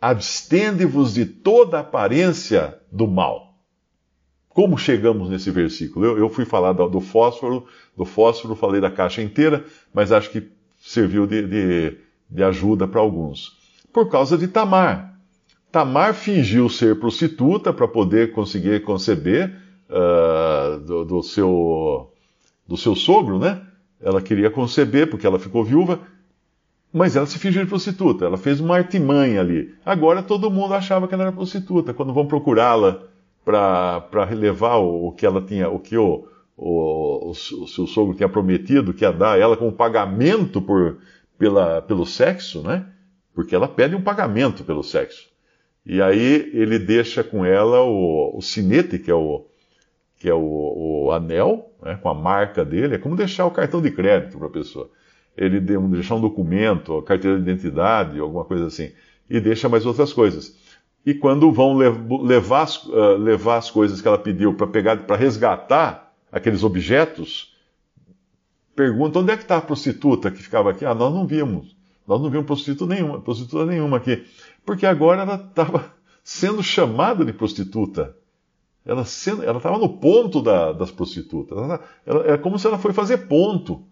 abstende-vos 0.00 1.14
de 1.14 1.24
toda 1.24 1.80
aparência 1.80 2.78
do 2.90 3.06
mal. 3.06 3.54
Como 4.48 4.78
chegamos 4.78 5.28
nesse 5.28 5.50
versículo? 5.50 6.06
Eu, 6.06 6.18
eu 6.18 6.30
fui 6.30 6.44
falar 6.44 6.72
do, 6.72 6.88
do, 6.88 7.00
fósforo, 7.00 7.66
do 7.96 8.04
fósforo, 8.04 8.54
falei 8.54 8.80
da 8.80 8.90
caixa 8.90 9.20
inteira, 9.20 9.64
mas 9.92 10.12
acho 10.12 10.30
que 10.30 10.50
serviu 10.78 11.26
de, 11.26 11.46
de, 11.46 11.98
de 12.30 12.42
ajuda 12.42 12.88
para 12.88 13.00
alguns. 13.00 13.58
Por 13.92 14.08
causa 14.08 14.38
de 14.38 14.48
Tamar. 14.48 15.14
Tamar 15.70 16.14
fingiu 16.14 16.70
ser 16.70 16.98
prostituta 16.98 17.72
para 17.72 17.86
poder 17.86 18.32
conseguir 18.32 18.82
conceber 18.82 19.54
uh, 19.90 20.80
do, 20.80 21.04
do, 21.04 21.22
seu, 21.22 22.10
do 22.66 22.76
seu 22.76 22.94
sogro, 22.94 23.38
né? 23.38 23.62
Ela 24.00 24.22
queria 24.22 24.50
conceber 24.50 25.10
porque 25.10 25.26
ela 25.26 25.38
ficou 25.38 25.64
viúva 25.64 26.00
mas 26.92 27.16
ela 27.16 27.26
se 27.26 27.38
fingiu 27.38 27.62
de 27.62 27.68
prostituta, 27.68 28.24
ela 28.24 28.36
fez 28.36 28.60
uma 28.60 28.76
artimanha 28.76 29.40
ali. 29.40 29.74
Agora 29.84 30.22
todo 30.22 30.50
mundo 30.50 30.74
achava 30.74 31.06
que 31.06 31.14
ela 31.14 31.24
era 31.24 31.32
prostituta. 31.32 31.92
Quando 31.92 32.12
vão 32.12 32.26
procurá-la 32.26 33.02
para 33.44 34.24
relevar 34.24 34.78
o, 34.78 35.08
o, 35.08 35.12
que 35.12 35.26
ela 35.26 35.42
tinha, 35.42 35.68
o 35.68 35.78
que 35.78 35.96
o, 35.96 36.26
o, 36.56 37.30
o, 37.30 37.34
seu 37.34 37.86
sogro 37.86 38.14
tinha 38.14 38.28
prometido 38.28 38.94
que 38.94 39.04
ia 39.04 39.12
dar 39.12 39.32
a 39.34 39.38
ela 39.38 39.56
como 39.56 39.72
pagamento 39.72 40.60
por, 40.60 40.98
pela, 41.38 41.82
pelo 41.82 42.06
sexo, 42.06 42.62
né? 42.62 42.86
Porque 43.34 43.54
ela 43.54 43.68
pede 43.68 43.94
um 43.94 44.02
pagamento 44.02 44.64
pelo 44.64 44.82
sexo. 44.82 45.28
E 45.84 46.00
aí 46.00 46.50
ele 46.54 46.78
deixa 46.78 47.22
com 47.22 47.44
ela 47.44 47.82
o, 47.82 48.36
o 48.36 48.40
sinete, 48.40 48.98
que 48.98 49.10
é 49.10 49.14
o, 49.14 49.46
que 50.18 50.28
é 50.28 50.34
o, 50.34 51.04
o 51.04 51.12
anel, 51.12 51.70
né, 51.82 51.98
com 52.02 52.08
a 52.08 52.14
marca 52.14 52.64
dele. 52.64 52.94
É 52.94 52.98
como 52.98 53.14
deixar 53.14 53.44
o 53.44 53.50
cartão 53.50 53.82
de 53.82 53.90
crédito 53.90 54.38
para 54.38 54.46
a 54.46 54.50
pessoa 54.50 54.90
ele 55.36 55.60
deixar 55.60 56.14
um 56.14 56.20
documento, 56.20 57.02
carteira 57.02 57.36
de 57.36 57.42
identidade, 57.42 58.18
alguma 58.18 58.44
coisa 58.44 58.66
assim, 58.66 58.90
e 59.28 59.38
deixa 59.40 59.68
mais 59.68 59.84
outras 59.84 60.12
coisas. 60.12 60.56
E 61.04 61.14
quando 61.14 61.52
vão 61.52 61.76
levar 61.76 62.62
as, 62.62 62.84
uh, 62.84 63.16
levar 63.16 63.58
as 63.58 63.70
coisas 63.70 64.00
que 64.00 64.08
ela 64.08 64.18
pediu 64.18 64.54
para 64.54 64.66
pegar, 64.66 64.96
para 65.06 65.16
resgatar 65.16 66.12
aqueles 66.32 66.64
objetos, 66.64 67.54
perguntam 68.74 69.22
onde 69.22 69.32
é 69.32 69.36
que 69.36 69.42
está 69.42 69.58
a 69.58 69.62
prostituta 69.62 70.30
que 70.30 70.42
ficava 70.42 70.70
aqui? 70.70 70.84
Ah, 70.84 70.94
nós 70.94 71.14
não 71.14 71.26
vimos. 71.26 71.76
Nós 72.06 72.20
não 72.20 72.30
vimos 72.30 72.46
prostituta 72.46 72.94
nenhuma, 72.94 73.20
prostituta 73.20 73.66
nenhuma 73.66 73.98
aqui. 73.98 74.24
Porque 74.64 74.86
agora 74.86 75.22
ela 75.22 75.34
estava 75.36 75.94
sendo 76.24 76.62
chamada 76.62 77.24
de 77.24 77.32
prostituta. 77.32 78.16
Ela 78.84 79.02
estava 79.02 79.78
no 79.78 79.98
ponto 79.98 80.40
da, 80.40 80.72
das 80.72 80.90
prostitutas. 80.90 81.58
Ela, 81.58 81.80
ela, 82.04 82.32
é 82.32 82.38
como 82.38 82.58
se 82.58 82.66
ela 82.66 82.78
foi 82.78 82.92
fazer 82.92 83.28
ponto. 83.28 83.84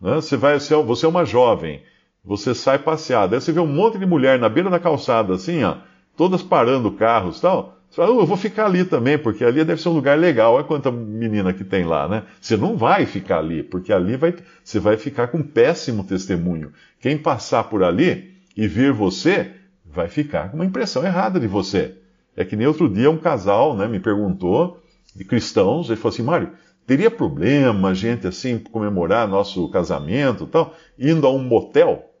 Né? 0.00 0.14
Você, 0.14 0.36
vai, 0.36 0.58
você 0.58 1.06
é 1.06 1.08
uma 1.08 1.24
jovem, 1.24 1.82
você 2.24 2.54
sai 2.54 2.78
passear, 2.78 3.28
daí 3.28 3.40
você 3.40 3.52
vê 3.52 3.60
um 3.60 3.66
monte 3.66 3.98
de 3.98 4.06
mulher 4.06 4.38
na 4.38 4.48
beira 4.48 4.70
da 4.70 4.78
calçada, 4.78 5.34
assim, 5.34 5.62
ó, 5.64 5.76
todas 6.16 6.42
parando 6.42 6.90
carros 6.92 7.38
e 7.38 7.42
tal. 7.42 7.78
Você 7.88 7.96
fala, 7.96 8.12
oh, 8.12 8.20
eu 8.20 8.26
vou 8.26 8.36
ficar 8.36 8.66
ali 8.66 8.84
também, 8.84 9.16
porque 9.16 9.42
ali 9.42 9.64
deve 9.64 9.80
ser 9.80 9.88
um 9.88 9.94
lugar 9.94 10.18
legal. 10.18 10.52
Olha 10.54 10.64
quanta 10.64 10.90
menina 10.90 11.54
que 11.54 11.64
tem 11.64 11.84
lá, 11.84 12.06
né? 12.06 12.24
Você 12.38 12.54
não 12.54 12.76
vai 12.76 13.06
ficar 13.06 13.38
ali, 13.38 13.62
porque 13.62 13.92
ali 13.92 14.14
vai, 14.14 14.34
você 14.62 14.78
vai 14.78 14.98
ficar 14.98 15.28
com 15.28 15.42
péssimo 15.42 16.04
testemunho. 16.04 16.70
Quem 17.00 17.16
passar 17.16 17.64
por 17.64 17.82
ali 17.82 18.34
e 18.54 18.68
ver 18.68 18.92
você, 18.92 19.52
vai 19.86 20.08
ficar 20.08 20.50
com 20.50 20.56
uma 20.56 20.66
impressão 20.66 21.04
errada 21.04 21.40
de 21.40 21.46
você. 21.46 21.94
É 22.36 22.44
que 22.44 22.56
nem 22.56 22.66
outro 22.66 22.88
dia 22.88 23.10
um 23.10 23.16
casal 23.16 23.74
né, 23.74 23.88
me 23.88 23.98
perguntou, 23.98 24.82
de 25.16 25.24
cristãos, 25.24 25.88
ele 25.88 25.96
falou 25.96 26.14
assim, 26.14 26.22
Mário, 26.22 26.50
Teria 26.88 27.10
problema 27.10 27.94
gente 27.94 28.26
assim 28.26 28.58
comemorar 28.58 29.28
nosso 29.28 29.68
casamento 29.68 30.44
e 30.44 30.46
tal, 30.46 30.74
indo 30.98 31.26
a 31.26 31.30
um 31.30 31.38
motel? 31.38 32.14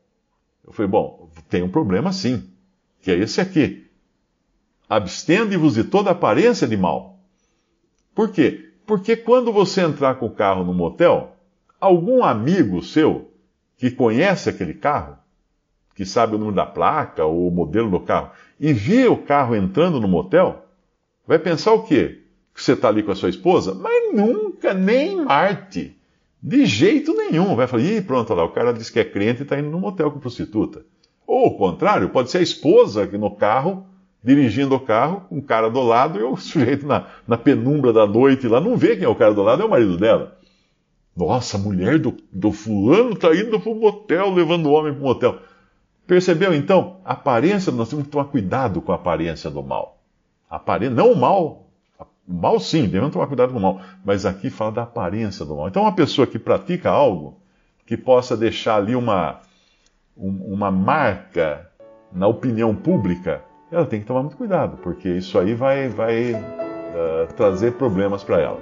Eu 0.62 0.74
falei, 0.74 0.90
bom, 0.90 1.30
tem 1.48 1.62
um 1.62 1.70
problema 1.70 2.12
sim, 2.12 2.50
que 3.00 3.10
é 3.10 3.16
esse 3.16 3.40
aqui. 3.40 3.86
Abstende-vos 4.86 5.72
de 5.72 5.84
toda 5.84 6.10
aparência 6.10 6.68
de 6.68 6.76
mal. 6.76 7.18
Por 8.14 8.30
quê? 8.30 8.70
Porque 8.86 9.16
quando 9.16 9.50
você 9.54 9.80
entrar 9.80 10.16
com 10.16 10.26
o 10.26 10.34
carro 10.34 10.62
no 10.62 10.74
motel, 10.74 11.34
algum 11.80 12.22
amigo 12.22 12.82
seu 12.82 13.32
que 13.78 13.90
conhece 13.90 14.50
aquele 14.50 14.74
carro, 14.74 15.16
que 15.94 16.04
sabe 16.04 16.34
o 16.34 16.38
número 16.38 16.56
da 16.56 16.66
placa 16.66 17.24
ou 17.24 17.48
o 17.48 17.50
modelo 17.50 17.90
do 17.90 18.00
carro, 18.00 18.32
e 18.60 18.74
vê 18.74 19.06
o 19.06 19.16
carro 19.16 19.56
entrando 19.56 19.98
no 19.98 20.06
motel, 20.06 20.66
vai 21.26 21.38
pensar 21.38 21.72
o 21.72 21.84
quê? 21.84 22.17
Que 22.58 22.64
você 22.64 22.72
está 22.72 22.88
ali 22.88 23.04
com 23.04 23.12
a 23.12 23.14
sua 23.14 23.28
esposa, 23.28 23.72
mas 23.72 24.12
nunca, 24.12 24.74
nem 24.74 25.24
Marte. 25.24 25.96
De 26.42 26.66
jeito 26.66 27.14
nenhum. 27.14 27.54
Vai 27.54 27.68
falar, 27.68 27.84
ih, 27.84 28.02
pronto, 28.02 28.34
lá, 28.34 28.42
o 28.44 28.50
cara 28.50 28.72
disse 28.72 28.92
que 28.92 28.98
é 28.98 29.04
crente 29.04 29.40
e 29.40 29.42
está 29.44 29.56
indo 29.56 29.70
num 29.70 29.78
motel 29.78 30.10
com 30.10 30.18
prostituta. 30.18 30.84
Ou 31.24 31.46
o 31.46 31.56
contrário, 31.56 32.08
pode 32.08 32.32
ser 32.32 32.38
a 32.38 32.42
esposa 32.42 33.06
no 33.06 33.30
carro, 33.30 33.86
dirigindo 34.24 34.74
o 34.74 34.80
carro, 34.80 35.20
com 35.28 35.36
um 35.36 35.40
cara 35.40 35.70
do 35.70 35.80
lado, 35.80 36.18
e 36.18 36.22
o 36.24 36.34
sujeito 36.36 36.84
na, 36.84 37.06
na 37.28 37.38
penumbra 37.38 37.92
da 37.92 38.04
noite 38.08 38.48
lá 38.48 38.60
não 38.60 38.76
vê 38.76 38.96
quem 38.96 39.04
é 39.04 39.08
o 39.08 39.14
cara 39.14 39.32
do 39.32 39.42
lado, 39.42 39.62
é 39.62 39.64
o 39.64 39.70
marido 39.70 39.96
dela. 39.96 40.36
Nossa, 41.16 41.58
a 41.58 41.60
mulher 41.60 42.00
do, 42.00 42.16
do 42.32 42.50
fulano 42.50 43.12
está 43.12 43.32
indo 43.36 43.60
para 43.60 43.70
o 43.70 43.74
motel, 43.76 44.34
levando 44.34 44.66
o 44.66 44.72
homem 44.72 44.92
para 44.92 45.00
o 45.00 45.04
motel. 45.04 45.38
Percebeu 46.08 46.52
então? 46.52 46.96
A 47.04 47.12
aparência, 47.12 47.70
nós 47.70 47.88
temos 47.88 48.06
que 48.06 48.10
tomar 48.10 48.24
cuidado 48.24 48.82
com 48.82 48.90
a 48.90 48.96
aparência 48.96 49.48
do 49.48 49.62
mal. 49.62 50.02
Aparência, 50.50 50.96
não 50.96 51.12
o 51.12 51.16
mal 51.16 51.67
o 51.67 51.67
mal 52.28 52.60
sim, 52.60 52.82
devemos 52.82 53.12
tomar 53.12 53.26
cuidado 53.26 53.52
com 53.52 53.58
o 53.58 53.62
mal. 53.62 53.80
Mas 54.04 54.26
aqui 54.26 54.50
fala 54.50 54.70
da 54.70 54.82
aparência 54.82 55.46
do 55.46 55.56
mal. 55.56 55.68
Então, 55.68 55.82
uma 55.82 55.94
pessoa 55.94 56.26
que 56.26 56.38
pratica 56.38 56.90
algo 56.90 57.40
que 57.86 57.96
possa 57.96 58.36
deixar 58.36 58.76
ali 58.76 58.94
uma, 58.94 59.40
uma 60.14 60.70
marca 60.70 61.70
na 62.12 62.26
opinião 62.26 62.74
pública, 62.74 63.42
ela 63.72 63.86
tem 63.86 64.00
que 64.00 64.06
tomar 64.06 64.22
muito 64.22 64.36
cuidado, 64.36 64.76
porque 64.82 65.08
isso 65.08 65.38
aí 65.38 65.54
vai, 65.54 65.88
vai 65.88 66.32
uh, 66.32 67.32
trazer 67.34 67.74
problemas 67.74 68.22
para 68.22 68.40
ela. 68.40 68.60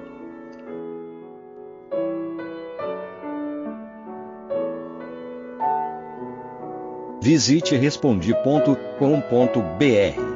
Visite 7.20 7.76
respondi.com.br. 7.76 10.35